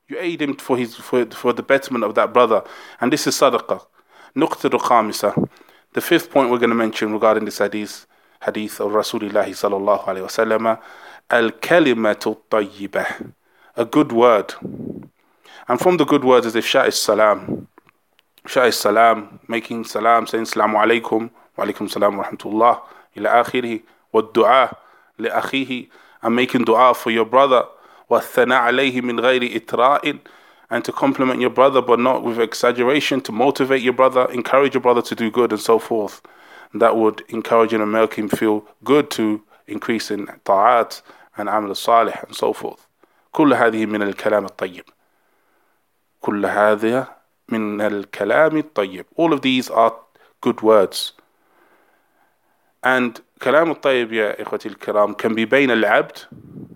You 0.07 0.19
aid 0.19 0.43
him 0.43 0.55
for, 0.57 0.77
his, 0.77 0.95
for, 0.95 1.25
for 1.27 1.53
the 1.53 1.63
betterment 1.63 2.05
of 2.05 2.15
that 2.15 2.33
brother. 2.33 2.63
And 3.01 3.13
this 3.13 3.27
is 3.27 3.35
sadaqah. 3.35 3.81
نقطة 4.37 4.69
الخامسة 4.69 5.49
The 5.95 6.01
fifth 6.01 6.31
point 6.31 6.51
we're 6.51 6.59
going 6.59 6.71
to 6.71 6.77
mention 6.77 7.13
regarding 7.13 7.47
this 7.47 7.59
hadith, 7.59 8.07
hadith 8.43 8.81
of 8.81 8.93
Rasulullah 8.93 9.47
sallallahu 9.47 10.05
alayhi 10.05 10.23
wa 10.23 10.29
sallam, 10.29 10.79
al-kalimatu 11.31 12.39
tayyibah. 12.49 13.33
A 13.77 13.85
good 13.85 14.13
word. 14.13 14.55
And 15.67 15.81
from 15.81 15.97
the 15.97 16.05
good 16.05 16.23
words 16.23 16.47
is 16.47 16.55
ifsha 16.55 16.87
is 16.87 17.01
salam. 17.01 17.67
Ifsha 18.47 18.69
is 18.69 18.77
salam, 18.77 19.41
making 19.49 19.85
salam, 19.85 20.29
saying 20.29 20.45
salamu 20.45 20.77
alaykum, 20.85 21.31
wa 21.57 21.65
alaykum 21.65 21.91
salam 21.91 22.19
wa 22.19 22.25
rahmatullah, 22.25 22.83
ila 23.17 23.43
akhirih. 23.45 23.83
والدعاء 24.14 24.78
لأخيه 25.20 25.88
and 26.24 26.36
making 26.36 26.66
dua 26.66 26.94
for 26.94 27.12
your 27.12 27.26
brother 27.26 27.66
والثناء 28.10 28.62
عليه 28.62 29.02
من 29.02 29.20
غير 29.20 29.56
إتراء 29.56 30.20
and 30.72 30.86
to 30.86 30.92
compliment 30.92 31.42
your 31.42 31.50
brother 31.50 31.82
but 31.82 32.00
not 32.00 32.24
with 32.24 32.40
exaggeration 32.40 33.22
to 33.22 33.32
motivate 33.32 33.82
your 33.82 33.94
brother 33.94 34.26
encourage 34.32 34.74
your 34.74 34.82
brother 34.82 35.02
to 35.02 35.16
do 35.16 35.32
good 35.32 35.52
and 35.52 35.62
so 35.62 35.80
forth 35.80 36.22
that 36.74 36.96
would 36.96 37.24
encourage 37.30 37.74
and 37.74 37.92
make 37.92 38.14
him 38.14 38.30
feel 38.30 38.64
good 38.84 39.10
to 39.10 39.42
increase 39.68 40.12
in 40.12 40.28
ta'at 40.46 41.02
and 41.38 41.50
amal 41.50 41.76
salih 41.76 42.18
and 42.26 42.36
so 42.36 42.54
forth 42.54 42.86
كل 43.34 43.54
هذه 43.54 43.86
من 43.86 44.02
الكلام 44.02 44.46
الطيب 44.46 44.84
كل 46.22 46.46
هذه 46.46 47.08
من 47.50 47.82
الكلام 47.82 48.58
الطيب 48.58 49.06
all 49.18 49.34
of 49.34 49.42
these 49.42 49.70
are 49.70 49.94
good 50.42 50.62
words 50.62 51.14
and 52.84 53.22
كلام 53.42 53.72
الطيب 53.72 54.14
يا 54.14 54.42
إخوتي 54.42 54.70
الكرام 54.70 55.16
can 55.16 55.34
be 55.36 55.46
بين 55.46 55.72
العبد 55.72 56.18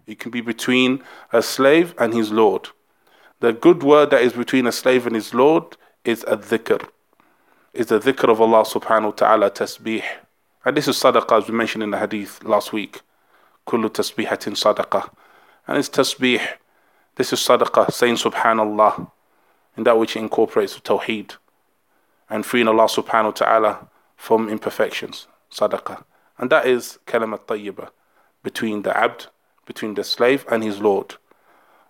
it 0.07 0.19
can 0.19 0.31
be 0.31 0.41
between 0.41 1.03
a 1.31 1.41
slave 1.41 1.93
and 1.97 2.13
his 2.13 2.31
lord 2.31 2.69
the 3.39 3.53
good 3.53 3.83
word 3.83 4.09
that 4.09 4.21
is 4.21 4.33
between 4.33 4.67
a 4.67 4.71
slave 4.71 5.05
and 5.07 5.15
his 5.15 5.33
lord 5.33 5.77
is 6.05 6.23
a 6.27 6.37
dhikr 6.37 6.87
is 7.73 7.87
the 7.87 7.99
dhikr 7.99 8.29
of 8.29 8.39
Allah 8.39 8.63
subhanahu 8.63 9.05
wa 9.05 9.11
ta'ala 9.11 9.51
tasbih. 9.51 10.03
And 10.63 10.77
this 10.77 10.87
is 10.87 10.95
sadaqah 11.01 11.41
as 11.41 11.49
we 11.49 11.55
mentioned 11.55 11.83
in 11.83 11.89
the 11.89 11.97
hadith 11.97 12.43
last 12.43 12.71
week. 12.71 13.01
Kullu 13.67 13.89
tasbihatin 13.89 14.53
sadaqah. 14.55 15.09
And 15.67 15.77
it's 15.77 15.89
tasbih. 15.89 16.39
This 17.15 17.33
is 17.33 17.39
sadaqah, 17.39 17.91
saying 17.91 18.15
subhanallah, 18.15 19.09
in 19.75 19.83
that 19.83 19.97
which 19.97 20.15
incorporates 20.15 20.79
tawheed 20.79 21.35
and 22.29 22.45
freeing 22.45 22.67
Allah 22.67 22.85
subhanahu 22.85 23.25
wa 23.25 23.31
ta'ala 23.31 23.87
from 24.15 24.49
imperfections, 24.49 25.27
sadaqah. 25.51 26.03
And 26.38 26.50
that 26.50 26.66
is 26.66 26.98
kalimat 27.06 27.46
tayyibah, 27.46 27.90
between 28.42 28.82
the 28.82 28.96
abd, 28.96 29.26
between 29.66 29.94
the 29.94 30.04
slave 30.04 30.44
and 30.50 30.62
his 30.62 30.80
Lord. 30.80 31.16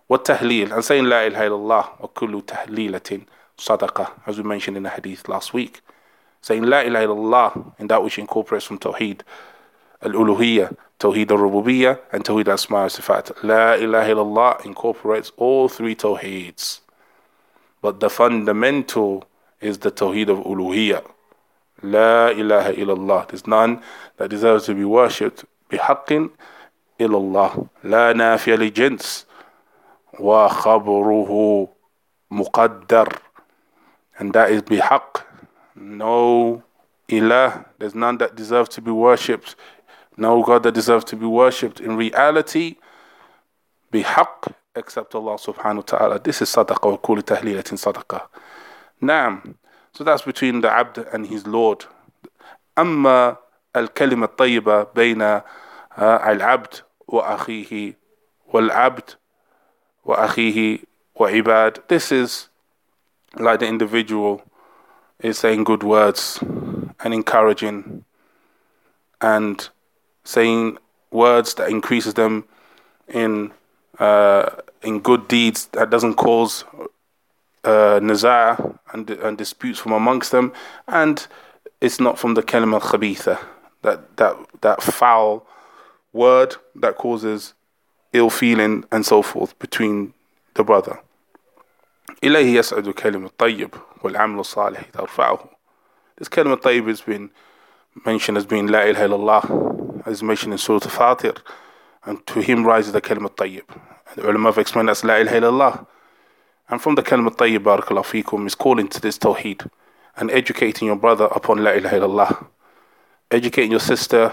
What 0.07 0.25
tahleel, 0.25 0.71
and 0.73 0.83
saying 0.83 1.05
la 1.05 1.21
ilaha 1.21 1.43
illallah, 1.49 1.99
wa 2.01 2.07
kullu 2.07 2.43
tahlilatin 2.43 3.25
sadaqah, 3.57 4.11
as 4.25 4.37
we 4.37 4.43
mentioned 4.43 4.75
in 4.75 4.83
the 4.83 4.89
hadith 4.89 5.29
last 5.29 5.53
week. 5.53 5.81
Saying 6.41 6.63
la 6.63 6.79
ilaha 6.79 7.07
illallah, 7.07 7.79
in 7.79 7.87
that 7.87 8.03
which 8.03 8.17
incorporates 8.17 8.65
from 8.65 8.79
tawheed, 8.79 9.21
al-uluhiyya, 10.01 10.75
tawheed 10.99 11.29
al-rububiyyah, 11.29 11.99
and 12.11 12.23
tawheed 12.23 12.47
al-asma 12.47 12.87
sifat. 12.87 13.43
La 13.43 13.73
ilaha 13.73 14.09
illallah 14.09 14.65
incorporates 14.65 15.31
all 15.37 15.69
three 15.69 15.95
tawheeds. 15.95 16.79
But 17.81 17.99
the 17.99 18.09
fundamental 18.09 19.25
is 19.61 19.77
the 19.79 19.91
tawheed 19.91 20.29
of 20.29 20.39
uluhiyya. 20.39 21.05
La 21.82 22.30
ilaha 22.30 22.72
illallah. 22.72 23.28
There's 23.28 23.46
none 23.46 23.82
that 24.16 24.30
deserves 24.30 24.64
to 24.66 24.74
be 24.74 24.84
worshipped 24.84 25.44
بحق 25.70 26.12
إلى 27.00 27.16
الله 27.16 27.66
لا 27.84 28.12
نافية 28.12 28.54
لجنس 28.54 29.26
وخبره 30.20 31.68
مقدر 32.30 33.08
and 34.18 34.32
that 34.32 34.50
is 34.50 34.62
بحق 34.62 35.18
no 35.76 36.62
ilah 37.10 37.64
there's 37.78 37.94
none 37.94 38.18
that 38.18 38.34
deserves 38.36 38.68
to 38.68 38.80
be 38.80 38.90
worshipped 38.90 39.56
no 40.16 40.42
God 40.42 40.62
that 40.62 40.72
deserves 40.74 41.04
to 41.06 41.16
be 41.16 41.26
worshipped 41.26 41.80
in 41.80 41.96
reality 41.96 42.76
بحق 43.92 44.46
except 44.76 45.14
Allah 45.14 45.36
subhanahu 45.38 45.76
wa 45.76 45.82
ta'ala 45.82 46.18
this 46.20 46.42
is 46.42 46.48
صدقة 46.48 46.86
وكل 46.86 47.22
تهليلة 47.22 47.64
صدقة 47.74 48.28
نعم 49.00 49.42
so 49.92 50.04
that's 50.04 50.22
between 50.22 50.60
the 50.60 50.70
abd 50.70 50.98
and 51.12 51.26
his 51.26 51.46
Lord 51.46 51.86
أما 52.78 53.36
الكلمة 53.76 54.24
الطيبة 54.24 54.82
بين 54.94 55.40
العبد 55.98 56.74
وأخيه 57.08 57.94
والعبد 58.46 59.10
وأخيه 60.04 60.78
وعباد 61.14 61.82
This 61.88 62.12
is 62.12 62.48
like 63.36 63.60
the 63.60 63.66
individual 63.66 64.42
is 65.20 65.38
saying 65.38 65.64
good 65.64 65.82
words 65.82 66.38
and 67.00 67.14
encouraging 67.14 68.04
and 69.20 69.68
saying 70.24 70.78
words 71.10 71.54
that 71.54 71.70
increases 71.70 72.14
them 72.14 72.44
in 73.08 73.52
uh, 73.98 74.50
in 74.82 75.00
good 75.00 75.28
deeds 75.28 75.66
that 75.72 75.90
doesn't 75.90 76.14
cause 76.14 76.64
uh, 77.64 77.98
niza 78.00 78.78
and, 78.92 79.10
and 79.10 79.38
disputes 79.38 79.78
from 79.78 79.92
amongst 79.92 80.30
them 80.32 80.52
and 80.88 81.26
it's 81.80 82.00
not 82.00 82.18
from 82.18 82.34
the 82.34 82.42
kalima 82.42 82.80
khabitha 82.80 83.38
that 83.82 84.16
that 84.16 84.36
that 84.60 84.82
foul 84.82 85.46
word 86.12 86.56
that 86.74 86.96
causes 86.96 87.54
ill 88.12 88.30
feeling 88.30 88.84
and 88.90 89.04
so 89.04 89.20
forth 89.22 89.58
between 89.58 90.14
the 90.54 90.64
brother. 90.64 90.98
إليه 92.22 92.54
يسعد 92.54 92.90
كلمة 92.90 93.26
الطيب 93.26 93.74
والعمل 94.02 94.40
الصالح 94.40 94.80
ترفعه. 94.92 95.48
This 96.16 96.28
كلمة 96.28 96.54
الطيب 96.54 96.88
has 96.88 97.00
been 97.00 97.30
mentioned 98.06 98.38
as 98.38 98.46
being 98.46 98.68
لا 98.68 98.90
إله 98.90 99.04
إلا 99.04 99.16
الله 99.16 100.02
as 100.06 100.22
mentioned 100.22 100.52
in 100.52 100.58
Surah 100.58 100.80
Al-Fatir 100.84 101.36
and 102.04 102.26
to 102.26 102.40
him 102.40 102.64
rises 102.64 102.92
the 102.92 103.00
كلمة 103.00 103.30
الطيب. 103.30 103.64
And 104.06 104.16
the 104.16 104.30
ulama 104.30 104.50
have 104.50 104.58
explained 104.58 104.88
that's 104.88 105.04
لا 105.04 105.20
إله 105.20 105.38
إلا 105.38 105.48
الله. 105.48 105.86
And 106.68 106.80
from 106.80 106.94
the 106.94 107.02
كلمة 107.02 107.28
الطيب 107.28 107.62
بارك 107.62 107.90
الله 107.90 108.02
فيكم 108.02 108.46
is 108.46 108.54
calling 108.54 108.88
to 108.88 109.00
this 109.00 109.18
tawheed 109.18 109.68
and 110.16 110.30
educating 110.30 110.86
your 110.88 110.96
brother 110.96 111.26
upon 111.26 111.58
لا 111.58 111.76
إله 111.76 111.90
إلا 111.90 112.06
الله. 112.06 112.46
Educating 113.30 113.70
your 113.70 113.80
sister 113.80 114.32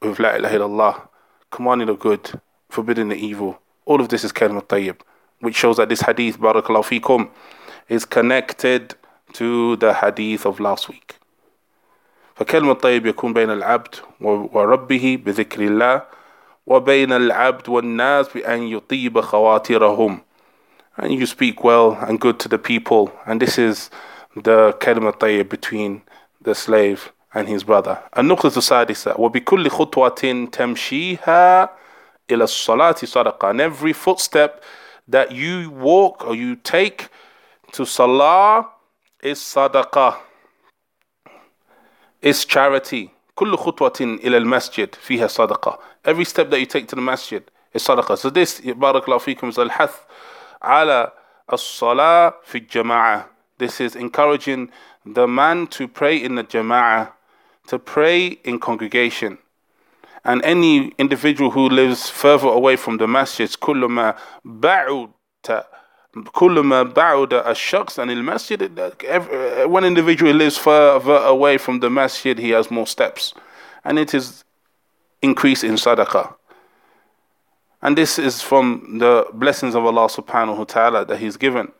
with 0.00 0.18
La 0.18 0.30
ilaha 0.30 0.58
illallah, 0.58 1.08
commanding 1.50 1.86
the 1.88 1.94
good, 1.94 2.40
forbidding 2.68 3.08
the 3.08 3.16
evil. 3.16 3.58
All 3.84 4.00
of 4.00 4.08
this 4.08 4.24
is 4.24 4.32
kalimat 4.32 4.66
tayyib, 4.68 5.00
which 5.40 5.56
shows 5.56 5.76
that 5.76 5.88
this 5.88 6.02
hadith, 6.02 6.38
barakallahu 6.38 7.00
fikum, 7.00 7.30
is 7.88 8.04
connected 8.04 8.94
to 9.32 9.76
the 9.76 9.92
hadith 9.94 10.46
of 10.46 10.60
last 10.60 10.88
week. 10.88 11.16
فكلمة 12.36 12.72
طيب 12.72 13.06
يكون 13.06 13.32
بين 13.32 13.50
العبد 13.50 13.94
وربه 14.20 15.18
بذكر 15.24 15.60
الله 15.60 16.02
وبين 16.66 17.12
العبد 17.12 17.68
والناس 17.68 18.28
بأن 18.28 18.62
يطيب 18.62 19.20
خواطرهم 19.20 20.20
and 20.96 21.12
you 21.12 21.26
speak 21.26 21.64
well 21.64 21.92
and 22.06 22.20
good 22.20 22.38
to 22.38 22.48
the 22.48 22.58
people 22.58 23.12
and 23.26 23.40
this 23.40 23.58
is 23.58 23.90
the 24.36 24.72
كلمة 24.80 25.10
طيب 25.10 25.48
between 25.48 26.02
the 26.44 26.54
slave 26.54 27.12
and 27.34 27.48
his 27.48 27.62
brother 27.64 27.98
النقطة 28.18 28.58
السادسة 28.58 29.20
وبكل 29.20 29.70
خطوة 29.70 30.48
تمشيها 30.52 31.70
إلى 32.30 32.44
الصلاة 32.44 32.94
صدقة 33.04 33.50
and 33.50 33.60
every 33.60 33.92
footstep 33.92 34.62
that 35.08 35.32
you 35.32 35.70
walk 35.70 36.26
or 36.26 36.34
you 36.34 36.56
take 36.56 37.08
to 37.72 37.84
salah 37.84 38.66
is 39.22 39.38
sadaqah 39.38 40.16
is 42.22 42.44
charity 42.44 43.10
كل 43.34 43.56
خطوة 43.56 43.92
إلى 44.00 44.36
المسجد 44.36 44.94
فيها 44.94 45.26
صدقة 45.26 45.78
every 46.04 46.24
step 46.24 46.50
that 46.50 46.60
you 46.60 46.66
take 46.66 46.86
to 46.88 46.96
the 46.96 47.00
masjid 47.02 47.42
is 47.74 47.82
صدقة 47.82 48.16
so 48.16 48.30
this 48.30 48.60
بارك 48.60 49.04
الله 49.04 49.18
فيكم 49.18 49.50
is 49.52 49.58
الحث 49.58 49.94
على 50.63 51.11
as-salah 51.49 52.33
fi. 52.43 53.23
This 53.57 53.81
is 53.81 53.95
encouraging 53.95 54.69
the 55.05 55.27
man 55.27 55.67
to 55.67 55.87
pray 55.87 56.17
in 56.17 56.35
the 56.35 56.43
jama'ah, 56.43 57.11
to 57.67 57.79
pray 57.79 58.27
in 58.43 58.59
congregation. 58.59 59.39
And 60.23 60.43
any 60.43 60.89
individual 60.97 61.51
who 61.51 61.69
lives 61.69 62.09
further 62.09 62.47
away 62.47 62.75
from 62.75 62.97
the 62.97 63.07
masjid, 63.07 63.49
kulluma 63.49 64.17
ba'uta, 64.45 65.65
kulluma 66.13 66.91
ba'uda 66.91 67.45
ash-shaks 67.45 67.97
and 67.97 68.11
the 68.11 68.15
Masjid. 68.21 68.59
one 69.69 69.85
individual 69.85 70.31
who 70.31 70.37
lives 70.37 70.57
further 70.57 71.15
away 71.15 71.57
from 71.57 71.79
the 71.79 71.89
masjid, 71.89 72.37
he 72.37 72.49
has 72.49 72.69
more 72.69 72.87
steps. 72.87 73.33
And 73.83 73.97
it 73.97 74.13
is 74.13 74.43
increase 75.21 75.63
in 75.63 75.75
sadaqah. 75.75 76.35
And 77.81 77.97
this 77.97 78.17
is 78.17 78.41
from 78.41 78.97
the 78.99 79.27
blessings 79.33 79.75
of 79.75 79.85
Allah 79.85 80.07
subhanahu 80.07 80.57
wa 80.57 80.63
ta'ala 80.63 81.05
that 81.05 81.17
He's 81.17 81.37
given. 81.37 81.71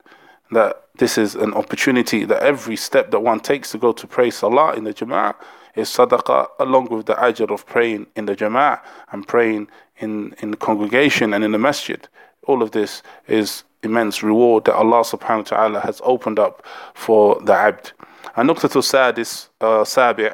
That 0.52 0.84
this 0.98 1.18
is 1.18 1.36
an 1.36 1.54
opportunity 1.54 2.24
that 2.26 2.42
every 2.42 2.76
step 2.76 3.12
that 3.12 3.20
one 3.20 3.40
takes 3.40 3.72
to 3.72 3.78
go 3.78 3.92
to 3.92 4.08
pray 4.08 4.30
salah 4.30 4.74
in 4.74 4.84
the 4.84 4.94
jama'ah 4.94 5.36
is 5.76 5.90
sadaqah 5.90 6.48
along 6.60 6.88
with 6.90 7.06
the 7.06 7.16
ajr 7.16 7.52
of 7.52 7.66
praying 7.66 8.08
in 8.16 8.26
the 8.26 8.36
jama'ah 8.36 8.80
and 9.12 9.28
praying 9.28 9.68
in, 10.00 10.34
in 10.40 10.52
the 10.52 10.58
congregation 10.58 11.34
and 11.34 11.44
in 11.44 11.52
the 11.52 11.58
masjid. 11.58 12.08
All 12.44 12.62
of 12.62 12.72
this 12.72 13.04
is 13.28 13.64
immense 13.84 14.24
reward 14.24 14.66
that 14.66 14.76
Allah 14.76 15.02
subhanahu 15.02 15.52
wa 15.52 15.58
ta'ala 15.58 15.80
has 15.82 16.02
opened 16.04 16.40
up 16.40 16.66
for 16.94 17.40
the 17.42 17.54
abd. 17.54 17.92
And 18.36 18.50
Nuqtatu 18.50 18.82
Sadis, 18.82 19.50
uh, 19.62 19.84
Sabi', 19.84 20.30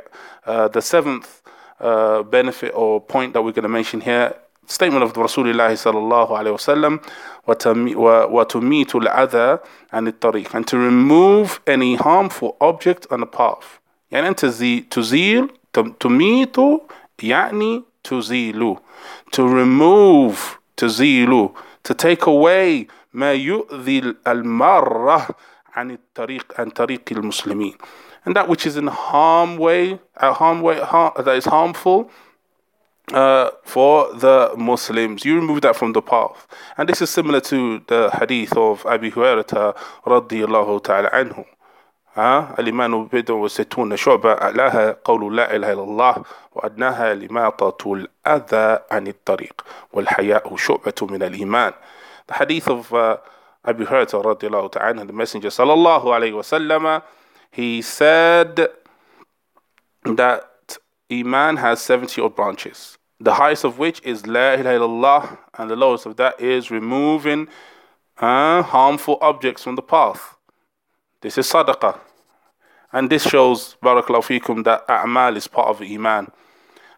uh, 0.45 0.67
the 0.67 0.81
seventh 0.81 1.41
uh, 1.79 2.23
benefit 2.23 2.73
or 2.75 3.01
point 3.01 3.33
that 3.33 3.41
we're 3.41 3.51
going 3.51 3.63
to 3.63 3.69
mention 3.69 4.01
here 4.01 4.35
statement 4.66 5.02
of 5.02 5.14
the 5.14 5.20
Rasulullah 5.20 5.70
sallallahu 5.72 6.30
alayhi 6.30 6.54
wasallam 6.56 7.00
وَتُمِيتُ 7.48 8.94
الْأَذَى 8.94 9.58
عَنِ 9.92 10.08
الطَّرِيقِ 10.08 10.54
and 10.54 10.66
to 10.66 10.76
remove 10.76 11.60
any 11.66 11.94
harmful 11.94 12.56
object 12.60 13.06
on 13.10 13.20
the 13.20 13.26
path 13.26 13.80
يعني 14.12 14.28
أنت 14.28 14.46
زي 14.46 14.80
تزيل 14.80 15.48
تميت 16.00 16.56
يعني 17.22 17.82
تزيل 18.04 18.76
to 19.32 19.42
remove 19.42 20.58
تزيل 20.76 21.48
to 21.84 21.94
take 21.94 22.26
away 22.26 22.86
ما 23.12 23.32
يؤذي 23.32 24.14
المارة 24.26 25.28
عن 25.74 25.90
الطريق 25.90 26.52
عن 26.58 26.70
طريق 26.70 27.02
المسلمين 27.12 27.74
and 28.24 28.36
that 28.36 28.48
which 28.48 28.66
is 28.66 28.76
in 28.76 28.88
harm 28.88 29.56
way, 29.56 29.98
a 30.16 30.32
harm 30.34 30.60
way 30.60 30.78
harm, 30.80 31.12
that 31.16 31.36
is 31.36 31.46
harmful 31.46 32.10
uh, 33.12 33.50
for 33.64 34.12
the 34.14 34.52
Muslims. 34.56 35.24
You 35.24 35.36
remove 35.36 35.62
that 35.62 35.76
from 35.76 35.92
the 35.92 36.02
path. 36.02 36.46
And 36.76 36.88
this 36.88 37.00
is 37.02 37.10
similar 37.10 37.40
to 37.40 37.82
the 37.86 38.10
hadith 38.18 38.56
of 38.56 38.84
Abu 38.86 39.10
Hurairah 39.10 39.76
radiallahu 40.06 40.82
ta'ala 40.82 41.10
anhu. 41.10 41.44
ها 42.18 42.54
الإيمان 42.58 43.04
بضع 43.04 43.34
وستون 43.34 43.96
شعبة 43.96 44.32
أعلاها 44.32 44.96
قول 45.04 45.36
لا 45.36 45.56
إله 45.56 45.72
إلا 45.72 45.82
الله 45.82 46.14
وأدناها 46.52 47.14
لماطة 47.14 47.92
الأذى 47.94 48.78
عن 48.90 49.06
الطريق 49.06 49.64
والحياء 49.92 50.56
شعبة 50.56 50.94
من 51.02 51.22
الإيمان 51.22 51.72
The 52.26 52.34
hadith 52.34 52.68
of 52.68 52.92
uh, 52.92 53.16
Abu 53.64 53.86
Hurairah 53.86 54.24
radiallahu 54.24 54.72
ta'ala 54.72 55.04
the 55.06 55.12
messenger 55.12 55.48
sallallahu 55.48 56.06
alayhi 56.06 56.34
wa 56.34 56.42
sallam 56.42 57.02
he 57.52 57.80
said 57.82 58.68
that 60.04 60.51
Iman 61.11 61.57
has 61.57 61.81
70 61.81 62.21
odd 62.21 62.35
branches, 62.35 62.97
the 63.19 63.35
highest 63.35 63.63
of 63.63 63.77
which 63.77 64.01
is 64.03 64.25
La 64.25 64.53
ilaha 64.53 64.79
illallah, 64.79 65.37
and 65.57 65.69
the 65.69 65.75
lowest 65.75 66.05
of 66.05 66.15
that 66.17 66.39
is 66.39 66.71
removing 66.71 67.47
uh, 68.17 68.61
harmful 68.61 69.17
objects 69.21 69.63
from 69.63 69.75
the 69.75 69.81
path. 69.81 70.37
This 71.21 71.37
is 71.37 71.49
sadaqah. 71.49 71.99
And 72.91 73.09
this 73.09 73.27
shows, 73.27 73.75
barakallahu 73.81 74.39
fikum, 74.41 74.63
that 74.65 74.87
a'mal 74.87 75.35
is 75.35 75.47
part 75.47 75.67
of 75.69 75.81
Iman. 75.81 76.31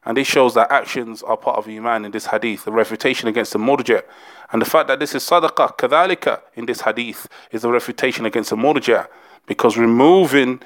And 0.03 0.17
this 0.17 0.27
shows 0.27 0.53
that 0.53 0.71
actions 0.71 1.23
are 1.23 1.37
part 1.37 1.57
of 1.57 1.67
Iman 1.67 2.05
in 2.05 2.11
this 2.11 2.27
hadith, 2.27 2.65
the 2.65 2.71
refutation 2.71 3.27
against 3.27 3.53
the 3.53 3.59
murja. 3.59 4.03
And 4.51 4.61
the 4.61 4.65
fact 4.65 4.87
that 4.89 4.99
this 4.99 5.15
is 5.15 5.23
sadaqah, 5.23 5.77
kadhalika, 5.77 6.41
in 6.53 6.65
this 6.65 6.81
hadith, 6.81 7.27
is 7.51 7.63
a 7.63 7.71
refutation 7.71 8.25
against 8.25 8.51
the 8.51 8.55
murja. 8.55 9.07
Because 9.47 9.77
removing 9.77 10.61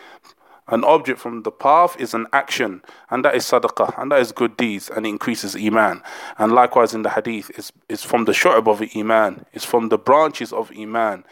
an 0.72 0.84
object 0.84 1.20
from 1.20 1.44
the 1.44 1.52
path 1.52 2.00
is 2.00 2.14
an 2.14 2.28
action, 2.34 2.82
and 3.10 3.26
that 3.26 3.36
is 3.36 3.46
sadaqah, 3.46 4.00
and 4.02 4.12
that 4.12 4.20
is 4.20 4.32
good 4.32 4.56
deeds, 4.58 4.90
and 4.90 5.06
it 5.06 5.10
increases 5.10 5.56
iman. 5.56 6.02
And 6.38 6.52
likewise 6.52 6.94
in 6.94 7.02
the 7.02 7.10
hadith, 7.10 7.50
it's, 7.58 7.72
it's 7.88 8.04
from 8.04 8.26
the 8.26 8.32
shu'ab 8.32 8.68
of 8.68 8.82
iman, 8.96 9.46
it's 9.54 9.66
from 9.66 9.90
the 9.90 9.98
branches 9.98 10.54
of 10.54 10.72
iman, 10.78 11.26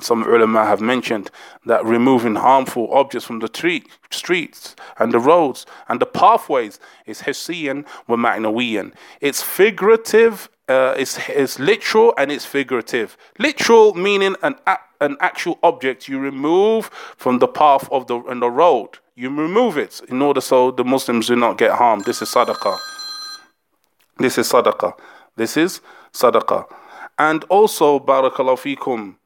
some 0.00 0.22
ulama 0.22 0.64
have 0.64 0.80
mentioned 0.80 1.30
that 1.66 1.84
removing 1.84 2.34
harmful 2.36 2.92
objects 2.92 3.26
from 3.26 3.40
the 3.40 3.48
tree, 3.48 3.84
streets 4.10 4.74
and 4.98 5.12
the 5.12 5.18
roads 5.18 5.66
and 5.88 6.00
the 6.00 6.06
pathways 6.06 6.80
is 7.06 7.22
hissiyan 7.22 7.86
wa 8.08 8.16
ma'nawiyan. 8.16 8.92
It's 9.20 9.42
figurative 9.42 10.48
uh, 10.66 10.94
it's, 10.96 11.18
it's 11.28 11.58
literal 11.58 12.14
and 12.16 12.32
it's 12.32 12.46
figurative. 12.46 13.18
Literal 13.38 13.92
meaning 13.92 14.34
an 14.42 14.54
an 15.00 15.16
actual 15.20 15.58
object 15.62 16.08
you 16.08 16.18
remove 16.18 16.86
from 17.16 17.38
the 17.38 17.48
path 17.48 17.88
of 17.92 18.06
the 18.06 18.18
and 18.22 18.40
the 18.40 18.50
road. 18.50 18.98
You 19.14 19.28
remove 19.28 19.76
it 19.78 20.00
in 20.08 20.22
order 20.22 20.40
so 20.40 20.70
the 20.70 20.84
Muslims 20.84 21.26
do 21.26 21.36
not 21.36 21.58
get 21.58 21.72
harmed. 21.72 22.04
This 22.04 22.22
is 22.22 22.30
sadaqah. 22.30 22.78
This 24.16 24.38
is 24.38 24.50
sadaqah. 24.50 24.94
This 25.36 25.56
is 25.56 25.80
sadaqah. 26.12 26.66
And 27.18 27.44
also, 27.44 27.98
barakallahu 28.00 28.76
fikum, 28.76 29.16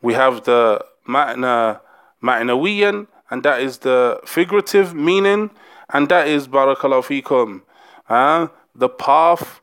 we 0.00 0.14
have 0.14 0.44
the 0.44 0.84
ma'na 1.08 1.80
ma'nawiyan, 2.22 3.06
and 3.30 3.42
that 3.42 3.60
is 3.60 3.78
the 3.78 4.20
figurative 4.24 4.94
meaning, 4.94 5.50
and 5.92 6.08
that 6.08 6.28
is 6.28 6.46
barakallahu 6.46 7.22
fikum, 7.22 7.62
uh, 8.08 8.48
the 8.74 8.88
path 8.88 9.60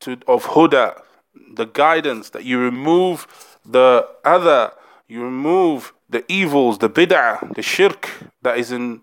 to, 0.00 0.18
of 0.26 0.44
huda, 0.44 1.00
the 1.54 1.66
guidance 1.66 2.30
that 2.30 2.44
you 2.44 2.58
remove 2.58 3.26
the 3.64 4.06
other, 4.24 4.72
you 5.08 5.22
remove 5.22 5.92
the 6.08 6.24
evils, 6.30 6.78
the 6.78 6.90
bid'ah, 6.90 7.54
the 7.54 7.62
shirk 7.62 8.10
that 8.42 8.58
is 8.58 8.72
in 8.72 9.02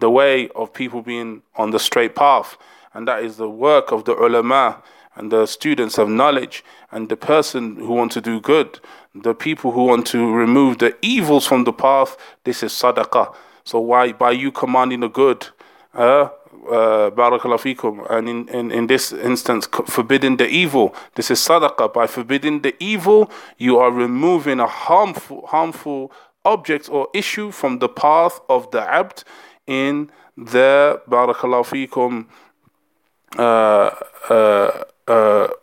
the 0.00 0.10
way 0.10 0.48
of 0.50 0.72
people 0.72 1.02
being 1.02 1.42
on 1.56 1.70
the 1.70 1.78
straight 1.78 2.14
path. 2.14 2.56
And 2.94 3.08
that 3.08 3.24
is 3.24 3.36
the 3.36 3.48
work 3.48 3.92
of 3.92 4.04
the 4.04 4.14
ulama 4.14 4.82
and 5.16 5.32
the 5.32 5.46
students 5.46 5.98
of 5.98 6.08
knowledge 6.08 6.64
and 6.92 7.08
the 7.08 7.16
person 7.16 7.76
who 7.76 7.92
want 7.92 8.12
to 8.12 8.20
do 8.20 8.40
good, 8.40 8.78
the 9.14 9.34
people 9.34 9.72
who 9.72 9.84
want 9.84 10.06
to 10.08 10.32
remove 10.32 10.78
the 10.78 10.94
evils 11.02 11.46
from 11.46 11.64
the 11.64 11.72
path. 11.72 12.16
This 12.44 12.62
is 12.62 12.72
sadaqah. 12.72 13.34
So 13.64 13.80
why 13.80 14.12
by 14.12 14.30
you 14.32 14.52
commanding 14.52 15.00
the 15.00 15.08
good, 15.08 15.48
uh, 15.94 16.28
uh, 16.68 17.10
barakallahu 17.10 17.76
fikum, 17.76 18.10
and 18.10 18.28
in, 18.28 18.48
in, 18.48 18.70
in 18.72 18.86
this 18.86 19.12
instance, 19.12 19.68
forbidding 19.86 20.36
the 20.36 20.48
evil. 20.48 20.94
This 21.14 21.30
is 21.30 21.38
sadaqah. 21.38 21.92
By 21.94 22.06
forbidding 22.06 22.62
the 22.62 22.74
evil, 22.80 23.30
you 23.56 23.78
are 23.78 23.90
removing 23.90 24.60
a 24.60 24.66
harmful, 24.66 25.46
harmful 25.46 26.12
object 26.44 26.88
or 26.88 27.08
issue 27.14 27.50
from 27.50 27.78
the 27.78 27.88
path 27.88 28.40
of 28.48 28.70
the 28.70 28.80
abd 28.80 29.24
in 29.66 30.10
the 30.36 31.00
barakallahu 31.08 31.88
fikum 31.88 32.26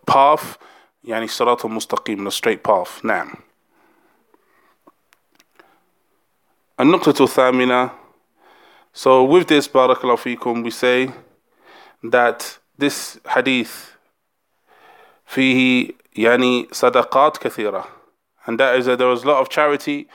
path, 0.07 0.59
يعني 1.05 1.27
صراط 1.29 1.65
المستقيم, 1.65 2.29
the 2.29 2.33
straight 2.33 2.63
path. 2.63 3.05
نعم. 3.05 3.35
النقطة 6.81 7.25
الثامنة 7.25 7.91
so 8.93 9.23
with 9.23 9.47
this, 9.49 9.69
barakallahu 9.69 10.19
fikum, 10.19 10.65
we 10.65 10.71
say 10.71 11.11
that 12.03 12.59
this 12.79 13.19
hadith 13.27 13.97
فيه 15.27 15.93
يعني 16.17 16.69
صدقات 16.73 17.39
كثيرة 17.39 17.85
and 18.47 18.59
that 18.59 18.77
is 18.77 18.87
that 18.87 18.99
there 18.99 19.13
is 19.13 19.25
a 19.25 19.27
lot 19.27 19.41
of 19.41 19.49
charity 19.49 20.09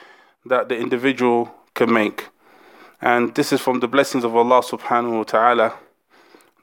that 0.46 0.70
the 0.70 0.78
individual 0.78 1.52
can 1.76 1.94
make 1.94 2.30
and 3.02 3.36
this 3.36 3.54
is 3.54 3.62
from 3.62 3.80
the 3.80 3.88
blessings 3.88 4.24
of 4.24 4.36
Allah 4.36 4.62
subhanahu 4.62 5.18
wa 5.18 5.24
ta'ala 5.24 5.74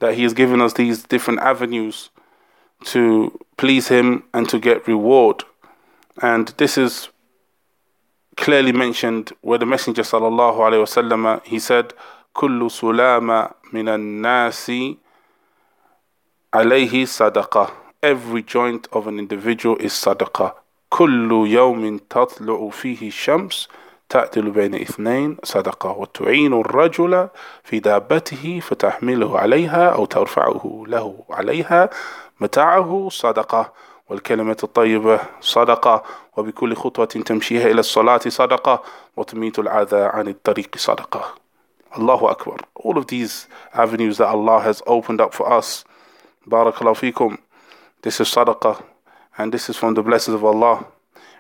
that 0.01 0.15
he 0.15 0.23
has 0.23 0.33
given 0.35 0.61
us 0.61 0.73
these 0.75 1.03
different 1.03 1.41
avenues 1.41 2.11
to 2.85 3.39
please 3.57 3.89
him 3.89 4.23
and 4.33 4.49
to 4.49 4.59
get 4.59 4.87
reward 4.89 5.45
and 6.23 6.49
this 6.57 6.77
is 6.77 7.09
clearly 8.37 8.73
mentioned 8.73 9.33
where 9.43 9.59
the 9.59 9.67
Messenger 9.67 10.03
sallallahu 10.03 10.57
alaihi 10.57 10.83
wasallam 10.87 11.45
he 11.45 11.59
said, 11.59 11.93
"Kullu 12.35 12.69
sulama 12.71 13.55
minan 13.73 14.23
nasi 14.23 14.99
alayhi 16.53 17.05
sadaqah." 17.05 17.71
Every 18.03 18.43
joint 18.43 18.89
of 18.93 19.07
an 19.07 19.19
individual 19.19 19.77
is 19.77 19.93
sadaqah. 19.93 20.55
كل 20.91 21.31
يوم 21.47 21.99
تطلع 22.11 22.71
فيه 22.71 23.09
الشمس 23.09 23.69
تعدل 24.10 24.50
بين 24.52 24.76
اثنين 24.76 25.38
صدقة 25.44 25.92
وتعين 25.92 26.54
الرجل 26.54 27.28
في 27.64 27.80
دابته 27.80 28.60
فتحمله 28.60 29.40
عليها 29.40 29.90
أو 29.90 30.06
ترفعه 30.06 30.84
له 30.88 31.24
عليها 31.30 31.90
متاعه 32.40 33.08
صدقة 33.12 33.74
والكلمة 34.10 34.58
الطيبة 34.64 35.20
صدقة 35.42 36.04
وبكل 36.38 36.76
خطوة 36.76 37.06
تمشيها 37.06 37.68
إلى 37.68 37.80
الصلاة 37.80 38.22
صدقة 38.28 38.84
وتميت 39.18 39.60
العذى 39.60 40.02
عن 40.02 40.28
الطريق 40.28 40.78
صدقة 40.78 41.46
Allahu 41.98 42.28
Akbar. 42.28 42.58
All 42.76 42.98
of 42.98 43.08
these 43.08 43.48
avenues 43.74 44.18
that 44.18 44.28
Allah 44.28 44.60
has 44.60 44.82
opened 44.86 45.22
up 45.22 45.34
for 45.34 45.52
us. 45.52 45.86
Barakallahu 46.46 47.00
fikum. 47.00 47.38
This 48.02 48.20
is 48.20 48.28
sadaqah. 48.28 48.84
And 49.38 49.54
this 49.54 49.70
is 49.70 49.78
from 49.78 49.94
the 49.94 50.04
blessings 50.04 50.36
of 50.36 50.44
Allah. 50.44 50.86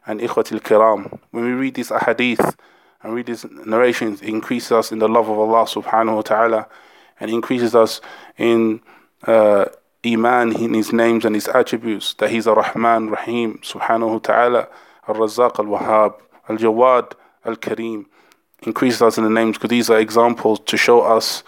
And 0.08 0.20
ikhwatil 0.20 0.62
kiram. 0.62 1.20
When 1.32 1.46
we 1.46 1.52
read 1.52 1.76
these 1.76 1.90
ahadith 1.90 2.56
and 3.02 3.14
read 3.14 3.26
these 3.26 3.46
narrations, 3.66 4.22
it 4.22 4.30
increases 4.30 4.72
us 4.72 4.92
in 4.92 5.00
the 5.00 5.08
love 5.08 5.30
of 5.30 5.38
Allah 5.38 5.66
subhanahu 5.66 6.16
wa 6.16 6.22
ta'ala. 6.22 6.68
And 7.20 7.32
increases 7.32 7.76
us 7.76 8.02
in 8.38 8.82
uh, 9.26 9.66
Iman 10.06 10.56
in 10.56 10.74
His 10.74 10.94
names 10.94 11.26
and 11.26 11.34
His 11.34 11.48
attributes, 11.48 12.14
that 12.16 12.30
He's 12.30 12.48
a 12.48 12.54
Rahman, 12.54 13.10
Rahim, 13.10 13.60
Subhanahu 13.60 14.14
wa 14.14 14.20
Ta'ala, 14.20 14.68
Al 15.08 15.16
Razaq, 15.16 15.60
Al 15.60 15.66
Wahhab, 15.66 16.16
Al 16.48 16.58
Jawad, 16.58 17.14
Al 17.44 17.56
Kareem. 17.56 18.06
Increase 18.62 19.02
us 19.02 19.18
in 19.18 19.24
the 19.24 19.30
names 19.30 19.58
because 19.58 19.70
these 19.70 19.90
are 19.90 20.00
examples 20.00 20.60
to 20.66 20.78
show 20.78 21.02
us 21.02 21.44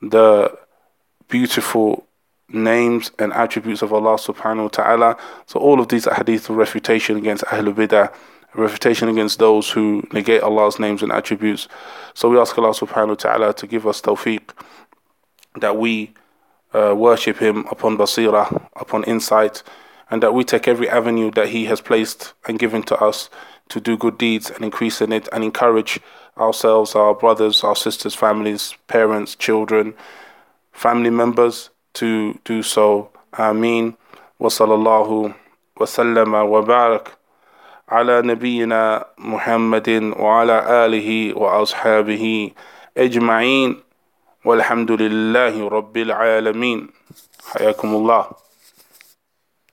the 0.00 0.56
beautiful 1.28 2.06
names 2.52 3.10
and 3.18 3.32
attributes 3.32 3.82
of 3.82 3.92
Allah 3.92 4.16
subhanahu 4.16 4.62
wa 4.62 4.68
ta'ala. 4.68 5.16
So 5.46 5.60
all 5.60 5.80
of 5.80 5.88
these 5.88 6.06
hadith 6.06 6.48
of 6.50 6.56
refutation 6.56 7.16
against 7.16 7.44
Ahlul 7.44 7.74
Bidah, 7.74 8.14
refutation 8.54 9.08
against 9.08 9.38
those 9.38 9.70
who 9.70 10.06
negate 10.12 10.42
Allah's 10.42 10.78
names 10.78 11.02
and 11.02 11.12
attributes. 11.12 11.68
So 12.14 12.28
we 12.28 12.38
ask 12.38 12.56
Allah 12.58 12.70
subhanahu 12.70 13.08
wa 13.08 13.14
ta'ala 13.14 13.54
to 13.54 13.66
give 13.66 13.86
us 13.86 14.00
tawfiq 14.00 14.50
that 15.60 15.76
we 15.76 16.12
uh, 16.74 16.94
worship 16.96 17.38
Him 17.38 17.66
upon 17.70 17.96
basira, 17.96 18.68
upon 18.76 19.04
insight, 19.04 19.62
and 20.10 20.22
that 20.22 20.34
we 20.34 20.44
take 20.44 20.68
every 20.68 20.88
avenue 20.88 21.30
that 21.32 21.48
He 21.48 21.66
has 21.66 21.80
placed 21.80 22.34
and 22.46 22.58
given 22.58 22.82
to 22.84 22.96
us 22.98 23.30
to 23.68 23.80
do 23.80 23.96
good 23.96 24.18
deeds 24.18 24.50
and 24.50 24.64
increase 24.64 25.00
in 25.00 25.12
it 25.12 25.28
and 25.32 25.42
encourage 25.42 26.00
ourselves, 26.36 26.94
our 26.94 27.14
brothers, 27.14 27.64
our 27.64 27.76
sisters, 27.76 28.14
families, 28.14 28.74
parents, 28.86 29.34
children, 29.34 29.94
family 30.72 31.10
members 31.10 31.70
to 31.93 32.33
do 32.45 32.61
so. 32.63 33.09
Ameen. 33.33 33.93
وصلى 34.39 34.73
الله 34.73 35.31
وسلم 35.81 36.33
وبارك 36.33 37.17
على 37.89 38.21
نبينا 38.21 39.05
محمد 39.17 40.13
وعلى 40.19 40.85
آله 40.85 41.33
وأصحابه 41.37 42.51
أجمعين 42.97 43.81
والحمد 44.45 44.91
لله 44.91 45.67
رب 45.69 45.97
العالمين 45.97 46.89
حياكم 47.53 47.89
الله 47.95 48.25